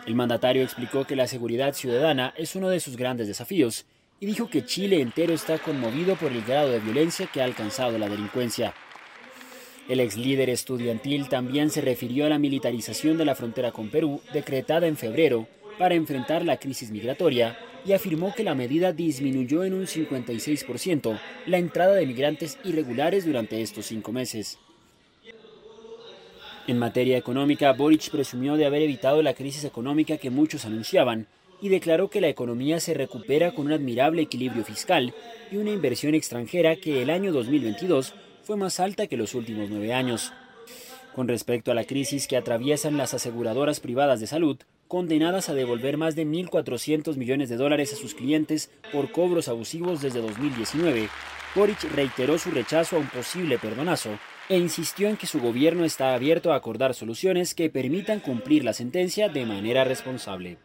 El 0.06 0.16
mandatario 0.16 0.64
explicó 0.64 1.04
que 1.04 1.14
la 1.14 1.28
seguridad 1.28 1.74
ciudadana 1.74 2.35
es 2.37 2.56
uno 2.56 2.68
de 2.68 2.80
sus 2.80 2.96
grandes 2.96 3.28
desafíos 3.28 3.87
y 4.22 4.26
dijo 4.26 4.48
que 4.48 4.64
Chile 4.64 5.00
entero 5.00 5.35
está 5.35 5.58
conmovido 5.58 6.14
por 6.14 6.30
el 6.30 6.44
grado 6.44 6.70
de 6.70 6.78
violencia 6.78 7.26
que 7.26 7.40
ha 7.40 7.44
alcanzado 7.44 7.98
la 7.98 8.08
delincuencia. 8.08 8.72
El 9.88 9.98
ex 9.98 10.16
líder 10.16 10.48
estudiantil 10.48 11.28
también 11.28 11.70
se 11.70 11.80
refirió 11.80 12.26
a 12.26 12.28
la 12.28 12.38
militarización 12.38 13.18
de 13.18 13.24
la 13.24 13.35
frontera 13.35 13.72
con 13.72 13.90
Perú, 13.90 14.20
decretada 14.32 14.87
en 14.87 14.96
febrero, 14.96 15.48
para 15.76 15.96
enfrentar 15.96 16.44
la 16.44 16.58
crisis 16.58 16.92
migratoria, 16.92 17.58
y 17.85 17.94
afirmó 17.94 18.32
que 18.32 18.44
la 18.44 18.54
medida 18.54 18.92
disminuyó 18.92 19.64
en 19.64 19.74
un 19.74 19.87
56% 19.87 21.18
la 21.46 21.58
entrada 21.58 21.94
de 21.94 22.06
migrantes 22.06 22.61
irregulares 22.62 23.26
durante 23.26 23.61
estos 23.61 23.87
cinco 23.87 24.12
meses. 24.12 24.56
En 26.68 26.78
materia 26.78 27.18
económica, 27.18 27.72
Boric 27.72 28.08
presumió 28.08 28.54
de 28.54 28.66
haber 28.66 28.82
evitado 28.82 29.20
la 29.20 29.35
crisis 29.35 29.64
económica 29.64 30.16
que 30.18 30.30
muchos 30.30 30.64
anunciaban 30.64 31.26
y 31.62 31.68
declaró 31.68 32.11
que 32.11 32.20
la 32.20 32.29
economía 32.29 32.81
se 32.81 32.92
recupera 32.92 33.55
con 33.55 33.66
un 33.66 33.72
admirable 33.72 34.22
equilibrio 34.22 34.64
fiscal 34.64 35.14
y 35.51 35.57
una 35.57 35.70
inversión 35.70 36.14
extranjera 36.14 36.77
que 36.77 37.01
el 37.01 37.09
año 37.09 37.33
2022 37.33 38.14
fue 38.42 38.57
más 38.57 38.81
alta 38.81 39.07
que 39.07 39.16
los 39.16 39.35
últimos 39.35 39.70
nueve 39.70 39.94
años. 39.94 40.33
Con 41.14 41.29
respecto 41.29 41.70
a 41.70 41.75
la 41.75 41.85
crisis 41.85 42.27
que 42.27 42.37
atraviesan 42.37 42.96
las 42.96 43.14
aseguradoras 43.14 43.79
privadas 43.79 44.18
de 44.18 44.27
salud, 44.27 44.59
condenadas 44.88 45.48
a 45.48 45.55
devolver 45.55 45.96
más 45.96 46.16
de 46.16 46.27
1.400 46.27 47.16
millones 47.16 47.48
de 47.48 47.57
dólares 47.57 47.92
a 47.92 47.96
sus 47.96 48.14
clientes 48.14 48.70
por 48.92 49.12
cobros 49.12 49.46
abusivos 49.46 50.03
desde 50.03 50.20
2019, 50.20 51.09
Boric 51.55 51.85
reiteró 51.94 52.38
su 52.38 52.51
rechazo 52.51 52.96
a 52.96 52.98
un 52.98 53.09
posible 53.09 53.59
perdonazo 53.59 54.18
e 54.48 54.59
insistió 54.59 55.09
en 55.09 55.16
que 55.16 55.27
su 55.27 55.38
gobierno 55.40 55.85
está 55.85 56.14
abierto 56.14 56.53
a 56.53 56.57
acordar 56.57 56.94
soluciones 56.94 57.55
que 57.55 57.70
permitan 57.70 58.20
cumplir 58.20 58.64
la 58.64 58.72
sentencia 58.72 59.29
de 59.29 59.46
manera 59.46 59.85
responsable. 59.85 60.59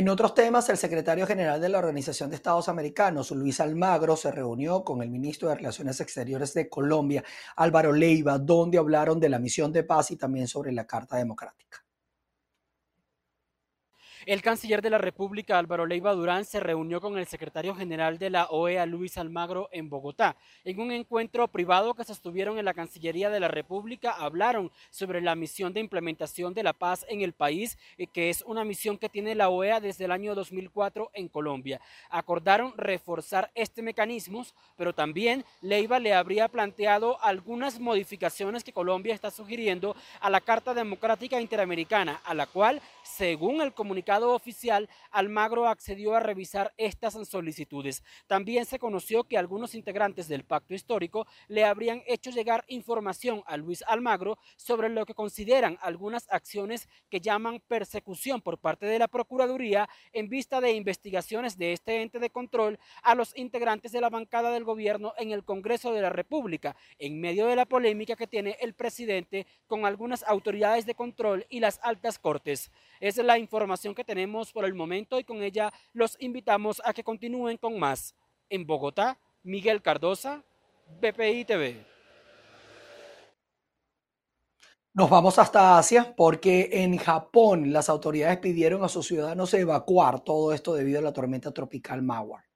En 0.00 0.08
otros 0.08 0.32
temas, 0.32 0.66
el 0.70 0.78
secretario 0.78 1.26
general 1.26 1.60
de 1.60 1.68
la 1.68 1.76
Organización 1.76 2.30
de 2.30 2.36
Estados 2.36 2.70
Americanos, 2.70 3.32
Luis 3.32 3.60
Almagro, 3.60 4.16
se 4.16 4.32
reunió 4.32 4.82
con 4.82 5.02
el 5.02 5.10
ministro 5.10 5.50
de 5.50 5.56
Relaciones 5.56 6.00
Exteriores 6.00 6.54
de 6.54 6.70
Colombia, 6.70 7.22
Álvaro 7.56 7.92
Leiva, 7.92 8.38
donde 8.38 8.78
hablaron 8.78 9.20
de 9.20 9.28
la 9.28 9.38
misión 9.38 9.70
de 9.74 9.82
paz 9.82 10.10
y 10.10 10.16
también 10.16 10.48
sobre 10.48 10.72
la 10.72 10.86
Carta 10.86 11.18
Democrática. 11.18 11.84
El 14.26 14.42
canciller 14.42 14.82
de 14.82 14.90
la 14.90 14.98
República, 14.98 15.58
Álvaro 15.58 15.86
Leiva 15.86 16.12
Durán, 16.12 16.44
se 16.44 16.60
reunió 16.60 17.00
con 17.00 17.16
el 17.16 17.26
secretario 17.26 17.74
general 17.74 18.18
de 18.18 18.28
la 18.28 18.48
OEA, 18.50 18.84
Luis 18.84 19.16
Almagro, 19.16 19.70
en 19.72 19.88
Bogotá. 19.88 20.36
En 20.62 20.78
un 20.78 20.92
encuentro 20.92 21.48
privado 21.48 21.94
que 21.94 22.04
sostuvieron 22.04 22.58
en 22.58 22.66
la 22.66 22.74
Cancillería 22.74 23.30
de 23.30 23.40
la 23.40 23.48
República, 23.48 24.10
hablaron 24.12 24.70
sobre 24.90 25.22
la 25.22 25.34
misión 25.34 25.72
de 25.72 25.80
implementación 25.80 26.52
de 26.52 26.62
la 26.62 26.74
paz 26.74 27.06
en 27.08 27.22
el 27.22 27.32
país, 27.32 27.78
eh, 27.96 28.06
que 28.06 28.28
es 28.28 28.42
una 28.42 28.62
misión 28.62 28.98
que 28.98 29.08
tiene 29.08 29.34
la 29.34 29.48
OEA 29.48 29.80
desde 29.80 30.04
el 30.04 30.12
año 30.12 30.34
2004 30.34 31.10
en 31.14 31.28
Colombia. 31.28 31.80
Acordaron 32.10 32.74
reforzar 32.76 33.50
este 33.54 33.80
mecanismo, 33.80 34.44
pero 34.76 34.92
también 34.92 35.46
Leiva 35.62 35.98
le 35.98 36.12
habría 36.12 36.48
planteado 36.48 37.18
algunas 37.22 37.80
modificaciones 37.80 38.64
que 38.64 38.72
Colombia 38.74 39.14
está 39.14 39.30
sugiriendo 39.30 39.96
a 40.20 40.28
la 40.28 40.42
Carta 40.42 40.74
Democrática 40.74 41.40
Interamericana, 41.40 42.20
a 42.24 42.34
la 42.34 42.46
cual 42.46 42.82
Según 43.02 43.60
el 43.60 43.72
comunicado 43.72 44.09
oficial, 44.18 44.88
Almagro 45.10 45.68
accedió 45.68 46.14
a 46.14 46.20
revisar 46.20 46.74
estas 46.76 47.14
solicitudes. 47.28 48.02
También 48.26 48.66
se 48.66 48.78
conoció 48.78 49.24
que 49.24 49.38
algunos 49.38 49.74
integrantes 49.74 50.26
del 50.26 50.44
pacto 50.44 50.74
histórico 50.74 51.26
le 51.48 51.64
habrían 51.64 52.02
hecho 52.06 52.30
llegar 52.30 52.64
información 52.68 53.42
a 53.46 53.56
Luis 53.56 53.84
Almagro 53.86 54.38
sobre 54.56 54.88
lo 54.88 55.06
que 55.06 55.14
consideran 55.14 55.78
algunas 55.80 56.26
acciones 56.30 56.88
que 57.08 57.20
llaman 57.20 57.60
persecución 57.68 58.40
por 58.40 58.58
parte 58.58 58.86
de 58.86 58.98
la 58.98 59.08
Procuraduría 59.08 59.88
en 60.12 60.28
vista 60.28 60.60
de 60.60 60.72
investigaciones 60.72 61.56
de 61.56 61.72
este 61.72 62.02
ente 62.02 62.18
de 62.18 62.30
control 62.30 62.78
a 63.02 63.14
los 63.14 63.36
integrantes 63.36 63.92
de 63.92 64.00
la 64.00 64.10
bancada 64.10 64.50
del 64.50 64.64
gobierno 64.64 65.14
en 65.18 65.30
el 65.30 65.44
Congreso 65.44 65.92
de 65.92 66.02
la 66.02 66.10
República, 66.10 66.74
en 66.98 67.20
medio 67.20 67.46
de 67.46 67.56
la 67.56 67.66
polémica 67.66 68.16
que 68.16 68.26
tiene 68.26 68.56
el 68.60 68.74
presidente 68.74 69.46
con 69.66 69.86
algunas 69.86 70.24
autoridades 70.24 70.86
de 70.86 70.94
control 70.94 71.46
y 71.48 71.60
las 71.60 71.78
altas 71.82 72.18
cortes. 72.18 72.70
Esa 73.00 73.22
es 73.22 73.26
la 73.26 73.38
información 73.38 73.94
que 73.94 73.99
tenemos 74.04 74.52
por 74.52 74.64
el 74.64 74.74
momento 74.74 75.18
y 75.18 75.24
con 75.24 75.42
ella 75.42 75.72
los 75.92 76.16
invitamos 76.20 76.80
a 76.84 76.92
que 76.92 77.04
continúen 77.04 77.56
con 77.56 77.78
más. 77.78 78.14
En 78.48 78.66
Bogotá, 78.66 79.18
Miguel 79.42 79.82
Cardosa, 79.82 80.44
BPI 81.00 81.44
TV. 81.44 81.86
Nos 84.92 85.08
vamos 85.08 85.38
hasta 85.38 85.78
Asia 85.78 86.14
porque 86.16 86.68
en 86.72 86.96
Japón 86.98 87.72
las 87.72 87.88
autoridades 87.88 88.38
pidieron 88.38 88.82
a 88.82 88.88
sus 88.88 89.06
ciudadanos 89.06 89.54
evacuar 89.54 90.20
todo 90.20 90.52
esto 90.52 90.74
debido 90.74 90.98
a 90.98 91.02
la 91.02 91.12
tormenta 91.12 91.52
tropical 91.52 92.02
Mawar. 92.02 92.49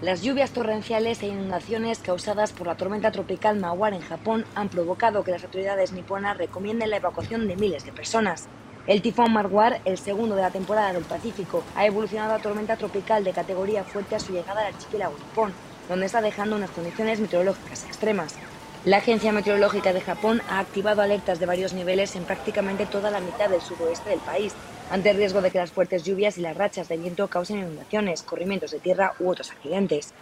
Las 0.00 0.22
lluvias 0.22 0.52
torrenciales 0.52 1.24
e 1.24 1.26
inundaciones 1.26 1.98
causadas 1.98 2.52
por 2.52 2.68
la 2.68 2.76
tormenta 2.76 3.10
tropical 3.10 3.58
Mawar 3.58 3.94
en 3.94 4.00
Japón 4.00 4.44
han 4.54 4.68
provocado 4.68 5.24
que 5.24 5.32
las 5.32 5.42
autoridades 5.42 5.90
niponas 5.90 6.38
recomienden 6.38 6.90
la 6.90 6.98
evacuación 6.98 7.48
de 7.48 7.56
miles 7.56 7.84
de 7.84 7.90
personas. 7.90 8.48
El 8.86 9.02
tifón 9.02 9.32
Marwar, 9.32 9.80
el 9.84 9.98
segundo 9.98 10.36
de 10.36 10.42
la 10.42 10.52
temporada 10.52 10.92
del 10.92 11.02
Pacífico, 11.02 11.64
ha 11.74 11.84
evolucionado 11.84 12.34
a 12.34 12.38
tormenta 12.38 12.76
tropical 12.76 13.24
de 13.24 13.32
categoría 13.32 13.82
fuerte 13.82 14.14
a 14.14 14.20
su 14.20 14.32
llegada 14.32 14.60
al 14.60 14.72
archipiélago 14.72 15.18
nipón, 15.18 15.52
donde 15.88 16.06
está 16.06 16.20
dejando 16.20 16.54
unas 16.54 16.70
condiciones 16.70 17.18
meteorológicas 17.18 17.82
extremas. 17.82 18.36
La 18.84 18.98
Agencia 18.98 19.32
Meteorológica 19.32 19.92
de 19.92 20.00
Japón 20.00 20.42
ha 20.48 20.60
activado 20.60 21.02
alertas 21.02 21.40
de 21.40 21.46
varios 21.46 21.72
niveles 21.72 22.14
en 22.14 22.22
prácticamente 22.22 22.86
toda 22.86 23.10
la 23.10 23.18
mitad 23.18 23.50
del 23.50 23.60
suroeste 23.60 24.10
del 24.10 24.20
país, 24.20 24.54
ante 24.90 25.10
el 25.10 25.16
riesgo 25.16 25.40
de 25.40 25.50
que 25.50 25.58
las 25.58 25.72
fuertes 25.72 26.04
lluvias 26.04 26.38
y 26.38 26.40
las 26.40 26.56
rachas 26.56 26.88
de 26.88 26.96
viento 26.96 27.28
causen 27.28 27.58
inundaciones, 27.58 28.22
corrimientos 28.22 28.70
de 28.70 28.80
tierra 28.80 29.14
u 29.18 29.28
otros 29.28 29.50
accidentes. 29.50 30.12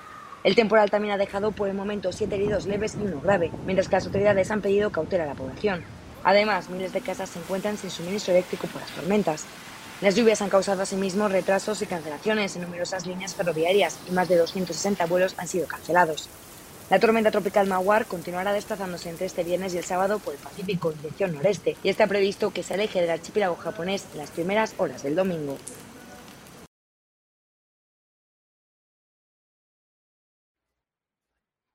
El 0.45 0.55
temporal 0.55 0.91
también 0.91 1.15
ha 1.15 1.19
dejado 1.19 1.53
por 1.53 1.69
el 1.69 1.75
momento 1.75 2.13
siete 2.13 2.37
heridos 2.37 2.67
leves 2.67 2.95
y 2.95 3.05
uno 3.05 3.21
grave, 3.21 3.51
mientras 3.65 3.89
que 3.89 3.97
las 3.97 4.07
autoridades 4.07 4.51
han 4.51 4.63
pedido 4.63 4.91
cautela 4.91 5.25
a 5.25 5.29
la 5.29 5.35
población. 5.35 5.83
Además, 6.25 6.69
miles 6.69 6.93
de 6.93 7.01
casas 7.01 7.31
se 7.31 7.39
encuentran 7.39 7.77
sin 7.77 7.91
suministro 7.91 8.35
eléctrico 8.35 8.67
por 8.67 8.81
las 8.81 8.91
tormentas. 8.91 9.45
Las 10.01 10.15
lluvias 10.15 10.43
han 10.43 10.51
causado 10.51 10.83
asimismo 10.83 11.29
retrasos 11.29 11.81
y 11.81 11.87
cancelaciones 11.87 12.55
en 12.55 12.63
numerosas 12.63 13.07
líneas 13.07 13.35
ferroviarias 13.35 13.99
y 14.09 14.13
más 14.13 14.29
de 14.29 14.37
260 14.37 15.07
vuelos 15.07 15.35
han 15.39 15.49
sido 15.49 15.67
cancelados. 15.67 16.29
La 16.89 17.01
tormenta 17.01 17.33
tropical 17.33 17.67
Mawar 17.67 18.07
continuará 18.07 18.53
desplazándose 18.53 19.11
entre 19.11 19.27
este 19.27 19.43
viernes 19.43 19.75
y 19.75 19.79
el 19.79 19.85
sábado 19.85 20.21
por 20.21 20.35
el 20.35 20.39
Pacífico 20.39 20.93
en 20.93 20.99
dirección 20.99 21.35
noreste 21.35 21.77
y 21.83 21.89
está 21.89 22.07
previsto 22.07 22.53
que 22.53 22.63
se 22.63 22.75
aleje 22.75 23.01
del 23.01 23.11
archipiélago 23.11 23.57
japonés 23.57 24.07
en 24.13 24.19
las 24.19 24.31
primeras 24.31 24.73
horas 24.79 25.03
del 25.03 25.17
domingo. 25.17 25.59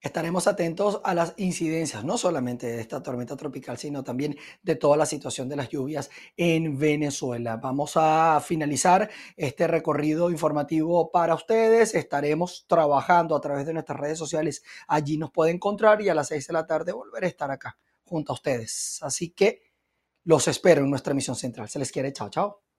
Estaremos 0.01 0.47
atentos 0.47 0.99
a 1.03 1.13
las 1.13 1.35
incidencias, 1.37 2.03
no 2.03 2.17
solamente 2.17 2.65
de 2.65 2.81
esta 2.81 3.03
tormenta 3.03 3.35
tropical, 3.37 3.77
sino 3.77 4.03
también 4.03 4.35
de 4.63 4.75
toda 4.75 4.97
la 4.97 5.05
situación 5.05 5.47
de 5.47 5.55
las 5.55 5.69
lluvias 5.69 6.09
en 6.37 6.79
Venezuela. 6.79 7.57
Vamos 7.57 7.93
a 7.95 8.41
finalizar 8.43 9.11
este 9.37 9.67
recorrido 9.67 10.31
informativo 10.31 11.11
para 11.11 11.35
ustedes. 11.35 11.93
Estaremos 11.93 12.65
trabajando 12.67 13.35
a 13.35 13.41
través 13.41 13.67
de 13.67 13.73
nuestras 13.73 13.99
redes 13.99 14.17
sociales. 14.17 14.63
Allí 14.87 15.19
nos 15.19 15.29
pueden 15.29 15.57
encontrar 15.57 16.01
y 16.01 16.09
a 16.09 16.15
las 16.15 16.29
seis 16.29 16.47
de 16.47 16.53
la 16.53 16.65
tarde 16.65 16.93
volver 16.93 17.23
a 17.23 17.27
estar 17.27 17.51
acá 17.51 17.77
junto 18.03 18.33
a 18.33 18.35
ustedes. 18.35 18.97
Así 19.03 19.29
que 19.29 19.61
los 20.23 20.47
espero 20.47 20.81
en 20.81 20.89
nuestra 20.89 21.11
emisión 21.11 21.35
central. 21.35 21.69
Se 21.69 21.77
les 21.77 21.91
quiere. 21.91 22.11
Chao, 22.11 22.29
chao. 22.29 22.70